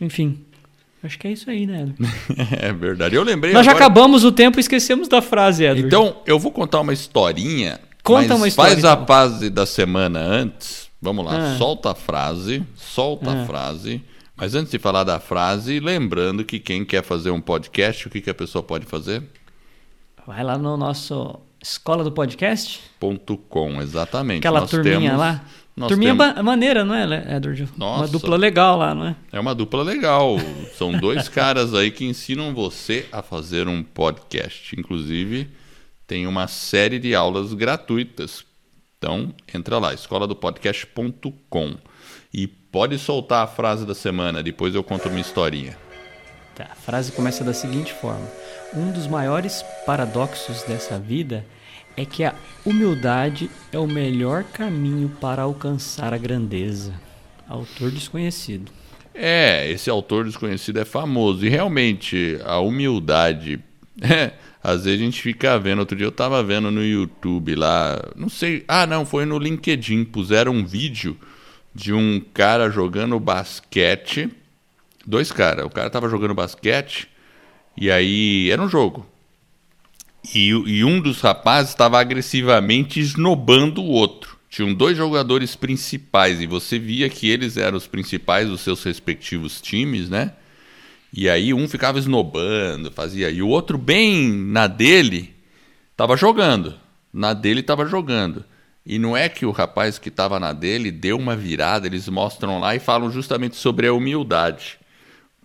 [0.00, 0.44] enfim.
[1.02, 1.82] Acho que é isso aí, né?
[1.82, 1.96] Edward?
[2.60, 3.14] É verdade.
[3.14, 5.86] Eu lembrei Nós já agora- acabamos o tempo e esquecemos da frase, Edward.
[5.86, 7.78] Então, eu vou contar uma historinha.
[8.02, 9.06] Conta uma história, Faz a então.
[9.06, 10.88] fase da semana antes.
[11.00, 11.58] Vamos lá, Ah.
[11.58, 13.46] solta a frase, solta a Ah.
[13.46, 14.02] frase.
[14.36, 18.22] Mas antes de falar da frase, lembrando que quem quer fazer um podcast, o que,
[18.22, 19.22] que a pessoa pode fazer?
[20.26, 24.38] Vai lá no nosso Escola do Podcast, Ponto .com, exatamente.
[24.38, 25.44] aquela Nós turminha temos- lá.
[25.88, 27.62] turminha temos- maneira, não é, Edward?
[27.76, 28.12] Uma Nossa.
[28.12, 29.16] dupla legal lá, não é?
[29.32, 30.36] É uma dupla legal.
[30.78, 34.78] São dois caras aí que ensinam você a fazer um podcast.
[34.78, 35.48] Inclusive,
[36.06, 38.44] tem uma série de aulas gratuitas.
[38.98, 41.74] Então, entra lá, escoladopodcast.com.
[42.32, 45.76] E pode soltar a frase da semana, depois eu conto uma historinha.
[46.54, 48.26] Tá, a frase começa da seguinte forma:
[48.72, 51.44] Um dos maiores paradoxos dessa vida
[51.96, 52.34] é que a
[52.64, 56.92] humildade é o melhor caminho para alcançar a grandeza.
[57.48, 58.72] Autor desconhecido.
[59.14, 61.46] É, esse autor desconhecido é famoso.
[61.46, 63.60] E realmente, a humildade.
[64.02, 65.78] é, às vezes a gente fica vendo.
[65.78, 68.02] Outro dia eu tava vendo no YouTube lá.
[68.16, 68.64] Não sei.
[68.66, 70.04] Ah, não, foi no LinkedIn.
[70.04, 71.16] Puseram um vídeo
[71.72, 74.28] de um cara jogando basquete.
[75.06, 75.64] Dois caras.
[75.64, 77.08] O cara tava jogando basquete.
[77.76, 78.50] E aí.
[78.50, 79.06] Era um jogo.
[80.34, 84.38] E, e um dos rapazes estava agressivamente esnobando o outro.
[84.48, 89.60] tinham dois jogadores principais e você via que eles eram os principais dos seus respectivos
[89.60, 90.32] times, né?
[91.12, 93.30] E aí um ficava esnobando, fazia.
[93.30, 95.34] E o outro, bem na dele,
[95.96, 96.74] tava jogando.
[97.12, 98.44] Na dele tava jogando.
[98.86, 102.58] E não é que o rapaz que estava na dele deu uma virada, eles mostram
[102.58, 104.78] lá e falam justamente sobre a humildade.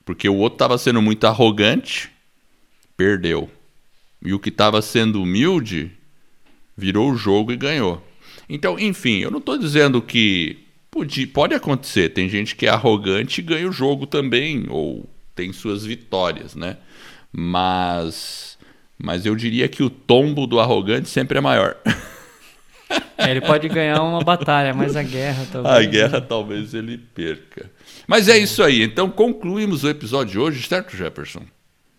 [0.04, 2.10] Porque o outro estava sendo muito arrogante,
[3.00, 3.50] perdeu.
[4.22, 5.90] E o que estava sendo humilde
[6.76, 8.06] virou o jogo e ganhou.
[8.50, 10.60] Então, enfim, eu não estou dizendo que
[10.92, 12.10] pode, pode acontecer.
[12.10, 16.76] Tem gente que é arrogante e ganha o jogo também, ou tem suas vitórias, né?
[17.32, 18.58] Mas,
[18.98, 21.78] mas eu diria que o tombo do arrogante sempre é maior.
[23.20, 25.76] É, ele pode ganhar uma batalha, mas a guerra talvez.
[25.76, 27.70] A guerra talvez ele perca.
[28.08, 28.82] Mas é isso aí.
[28.82, 31.46] Então concluímos o episódio de hoje, certo, Jefferson?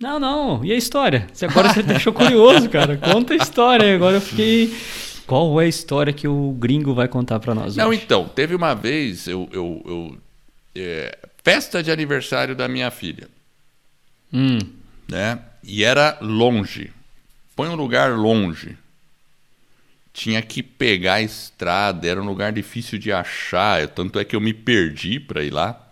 [0.00, 0.64] Não, não.
[0.64, 1.26] E a história?
[1.42, 2.96] Agora você deixou curioso, cara.
[2.96, 3.94] Conta a história.
[3.94, 4.74] Agora eu fiquei.
[5.26, 7.76] Qual é a história que o gringo vai contar para nós?
[7.76, 8.00] Não, hoje?
[8.02, 10.18] então, teve uma vez, eu, eu, eu
[10.74, 13.28] é, festa de aniversário da minha filha.
[14.32, 14.58] Hum.
[15.06, 15.38] Né?
[15.62, 16.90] E era longe.
[17.54, 18.76] Põe um lugar longe.
[20.12, 23.86] Tinha que pegar a estrada, era um lugar difícil de achar.
[23.88, 25.89] Tanto é que eu me perdi para ir lá.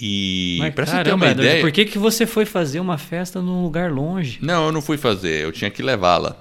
[0.00, 1.60] E Mas, pra você ter uma Eduardo, ideia.
[1.60, 4.38] por que, que você foi fazer uma festa num lugar longe?
[4.40, 6.36] Não, eu não fui fazer, eu tinha que levá-la.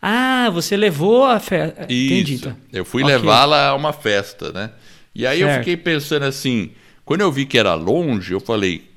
[0.00, 1.82] Ah, você levou a festa.
[1.84, 2.56] Entendi, então.
[2.72, 3.14] Eu fui Ok.
[3.14, 4.70] levá-la a uma festa, né?
[5.14, 5.58] E aí eu Certo.
[5.60, 6.70] fiquei pensando assim,
[7.04, 8.90] quando eu vi que era longe, eu falei,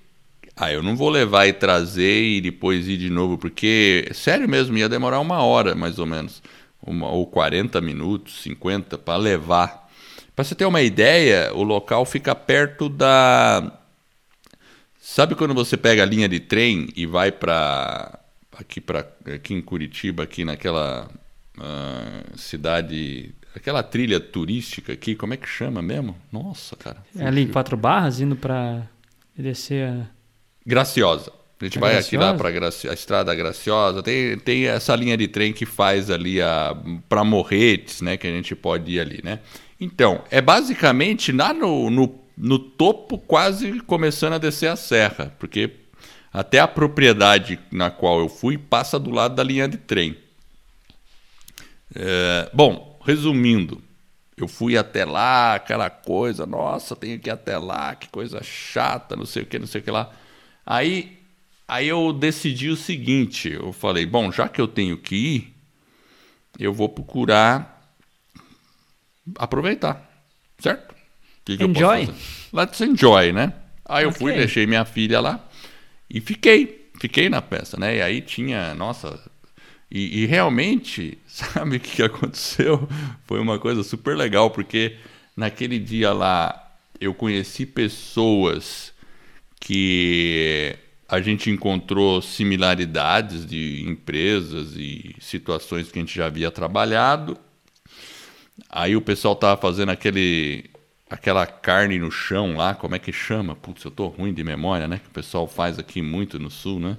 [0.56, 4.78] ah, eu não vou levar e trazer e depois ir de novo, porque, sério mesmo,
[4.78, 6.42] ia demorar uma hora, mais ou menos.
[6.82, 9.90] Uma, ou 40 minutos, 50, para levar.
[10.36, 13.72] Para você ter uma ideia, o local fica perto da...
[15.08, 18.20] Sabe quando você pega a linha de trem e vai para
[18.58, 21.08] aqui para aqui em Curitiba, aqui naquela
[21.60, 26.16] ah, cidade, aquela trilha turística aqui, como é que chama mesmo?
[26.32, 26.98] Nossa, cara.
[27.16, 28.82] É ali em Quatro Barras, indo pra
[29.38, 30.08] descer a...
[30.66, 31.32] Graciosa.
[31.62, 32.82] A gente É vai aqui lá Graciosa?
[32.82, 34.02] para a Estrada Graciosa.
[34.02, 36.76] Tem, tem essa linha de trem que faz ali a
[37.08, 38.18] para Morretes, né?
[38.18, 39.40] Que a gente pode ir ali, né?
[39.80, 45.72] Então, é basicamente lá no, no, no topo, quase começando a descer a serra, porque
[46.32, 50.18] até a propriedade na qual eu fui passa do lado da linha de trem.
[51.96, 53.82] É, bom, resumindo,
[54.36, 59.16] eu fui até lá, aquela coisa, nossa, tenho que ir até lá, que coisa chata,
[59.16, 60.12] não sei o que, não sei o que lá.
[60.66, 61.18] Aí,
[61.66, 65.56] aí eu decidi o seguinte, eu falei, bom, já que eu tenho que ir,
[66.60, 67.96] eu vou procurar
[69.38, 70.08] aproveitar,
[70.60, 70.85] certo?
[71.46, 72.10] Que que Enjoy.
[72.52, 73.54] Let's enjoy, né?
[73.86, 74.40] Aí eu fui, Ok.
[74.40, 75.48] deixei minha filha lá
[76.10, 77.98] e fiquei, fiquei na peça, né?
[77.98, 79.20] E aí tinha, nossa,
[79.92, 82.88] e, e realmente, sabe o que que aconteceu?
[83.26, 84.98] Foi uma coisa super legal, porque
[85.38, 86.62] naquele dia lá
[87.00, 88.92] eu conheci pessoas
[89.60, 90.76] que
[91.08, 97.38] a gente encontrou similaridades de empresas e situações que a gente já havia trabalhado.
[98.70, 100.66] Aí o pessoal tava fazendo aquele
[101.16, 103.56] aquela carne no chão lá, como é que chama?
[103.56, 105.00] Putz, eu tô ruim de memória, né?
[105.00, 106.98] Que o pessoal faz aqui muito no sul, né?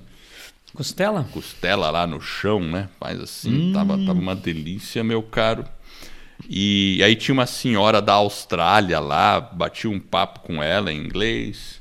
[0.74, 1.26] Costela?
[1.32, 2.88] costela lá no chão, né?
[2.98, 5.64] Faz assim, tava, tava uma delícia, meu caro.
[6.48, 11.80] E aí tinha uma senhora da Austrália lá, bati um papo com ela em inglês.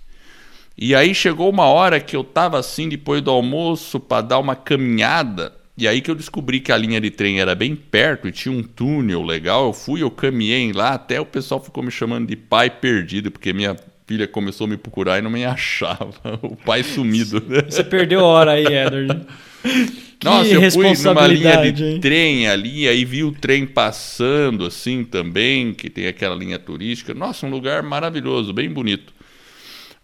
[0.77, 4.55] E aí chegou uma hora que eu tava assim depois do almoço para dar uma
[4.55, 5.54] caminhada.
[5.77, 8.53] E aí que eu descobri que a linha de trem era bem perto e tinha
[8.55, 9.67] um túnel legal.
[9.67, 13.51] Eu fui, eu caminhei lá, até o pessoal ficou me chamando de pai perdido, porque
[13.51, 13.75] minha
[14.07, 16.39] filha começou a me procurar e não me achava.
[16.41, 17.43] O pai sumido.
[17.69, 19.25] Você perdeu hora aí, Edward.
[20.17, 21.99] Que Nossa, eu fui numa linha de hein?
[21.99, 27.13] trem ali, aí vi o trem passando assim também, que tem aquela linha turística.
[27.13, 29.13] Nossa, um lugar maravilhoso, bem bonito.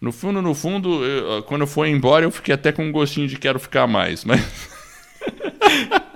[0.00, 3.26] No fundo, no fundo, eu- quando eu fui embora, eu fiquei até com um gostinho
[3.26, 4.40] de quero ficar mais, mas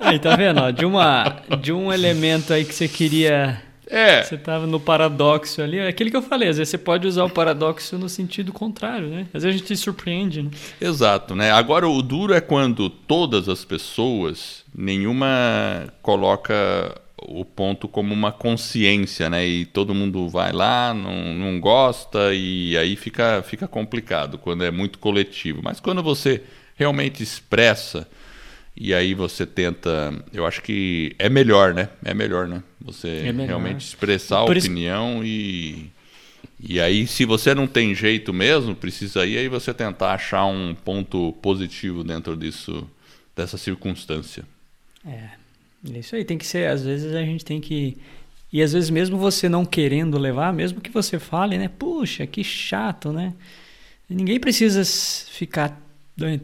[0.00, 0.60] Aí, tá vendo?
[0.60, 3.60] ó, de, uma, de um elemento aí que você queria.
[3.88, 5.78] é, Você tava no paradoxo ali.
[5.78, 6.48] É aquele que eu falei.
[6.48, 9.26] Às vezes você pode usar o paradoxo no sentido contrário, né?
[9.34, 10.50] Às vezes a gente se surpreende, né?
[10.80, 11.50] exato, né?
[11.50, 16.54] Agora o duro é quando todas as pessoas, nenhuma coloca
[17.28, 19.44] o ponto como uma consciência, né?
[19.46, 24.70] E todo mundo vai lá, não, não gosta e aí fica, fica complicado quando é
[24.70, 25.60] muito coletivo.
[25.64, 26.42] Mas quando você
[26.76, 28.06] realmente expressa
[28.76, 31.88] e aí você tenta, eu acho que é melhor, né?
[32.04, 32.62] É melhor, né?
[32.80, 33.46] Você É melhor.
[33.48, 35.90] realmente expressar a Por isso- opinião e
[36.58, 40.74] e aí se você não tem jeito mesmo, precisa ir aí você tentar achar um
[40.74, 42.88] ponto positivo dentro disso
[43.34, 44.44] dessa circunstância.
[45.06, 45.30] É.
[45.94, 46.24] É isso aí.
[46.24, 46.68] Tem que ser.
[46.68, 47.96] Às vezes a gente tem que
[48.52, 51.68] E às vezes mesmo você não querendo levar, mesmo que você fale, né?
[51.68, 53.34] Puxa, que chato, né?
[54.08, 54.82] Ninguém precisa
[55.30, 55.78] ficar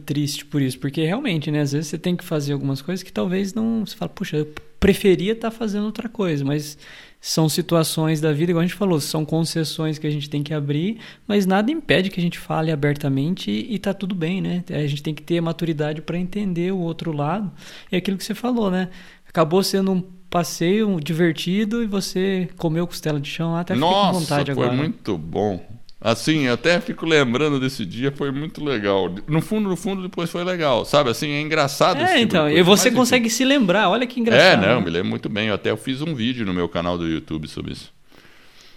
[0.05, 1.61] triste por isso, porque realmente, né?
[1.61, 3.85] Às vezes você tem que fazer algumas coisas que talvez não.
[3.85, 6.77] Você fala, puxa, eu preferia estar tá fazendo outra coisa, mas
[7.19, 10.53] são situações da vida, igual a gente falou, são concessões que a gente tem que
[10.53, 14.61] abrir, mas nada impede que a gente fale abertamente e, e tá tudo bem, né?
[14.69, 17.49] A gente tem que ter maturidade para entender o outro lado.
[17.89, 18.89] É aquilo que você falou, né?
[19.25, 24.19] Acabou sendo um passeio divertido e você comeu costela de chão lá, até Nossa, com
[24.19, 24.77] vontade foi agora.
[24.77, 25.65] muito bom.
[26.05, 29.09] Assim, eu até fico lembrando desse dia, foi muito legal.
[29.25, 30.83] No fundo, no fundo, depois foi legal.
[30.83, 33.35] Sabe, assim, é engraçado É, tipo então, e você mas, consegue enfim.
[33.37, 34.61] se lembrar, olha que engraçado.
[34.65, 34.85] É, não, né?
[34.85, 35.47] me lembro muito bem.
[35.47, 37.89] Eu até eu fiz um vídeo no meu canal do YouTube sobre isso.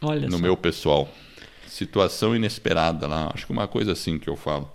[0.01, 0.43] Olha No só.
[0.43, 1.09] meu pessoal.
[1.66, 4.70] Situação inesperada lá, acho que uma coisa assim que eu falo.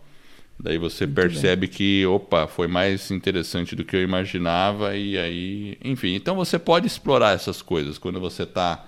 [0.60, 1.76] Daí você muito percebe bem.
[1.76, 6.14] que, opa, foi mais interessante do que eu imaginava e aí, enfim.
[6.16, 8.86] Então você pode explorar essas coisas quando você está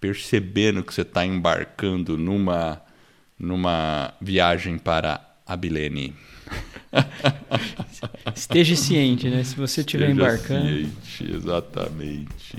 [0.00, 2.80] percebendo que você está embarcando numa
[3.38, 6.14] numa viagem para Abilene.
[8.34, 9.44] Esteja ciente, né?
[9.44, 10.68] Se você estiver embarcando.
[10.68, 12.58] Ciente, exatamente.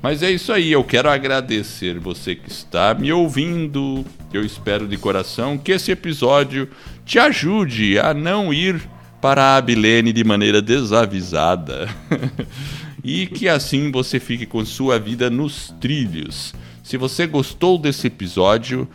[0.00, 4.04] Mas é isso aí, eu quero agradecer você que está me ouvindo.
[4.32, 6.68] Eu espero de coração que esse episódio
[7.04, 8.80] te ajude a não ir
[9.20, 11.88] para a Abilene de maneira desavisada.
[13.02, 16.54] e que assim você fique com sua vida nos trilhos.
[16.82, 18.88] Se você gostou desse episódio,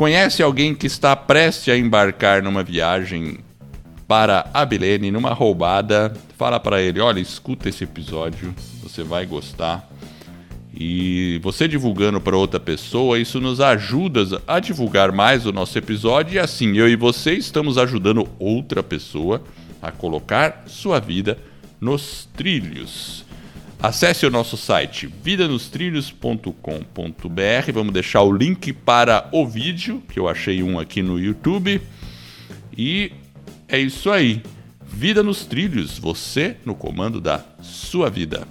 [0.00, 3.40] Conhece alguém que está prestes a embarcar numa viagem
[4.08, 6.14] para Abilene, numa roubada?
[6.38, 9.86] Fala para ele: olha, escuta esse episódio, você vai gostar.
[10.72, 16.36] E você divulgando para outra pessoa, isso nos ajuda a divulgar mais o nosso episódio.
[16.36, 19.42] E assim, eu e você estamos ajudando outra pessoa
[19.82, 21.36] a colocar sua vida
[21.78, 23.26] nos trilhos.
[23.82, 27.72] Acesse o nosso site vidanostrilhos.com.br.
[27.72, 31.80] Vamos deixar o link para o vídeo, que eu achei um aqui no YouTube.
[32.76, 33.10] E
[33.66, 34.42] é isso aí.
[34.84, 38.46] Vida nos trilhos, você no comando da sua vida.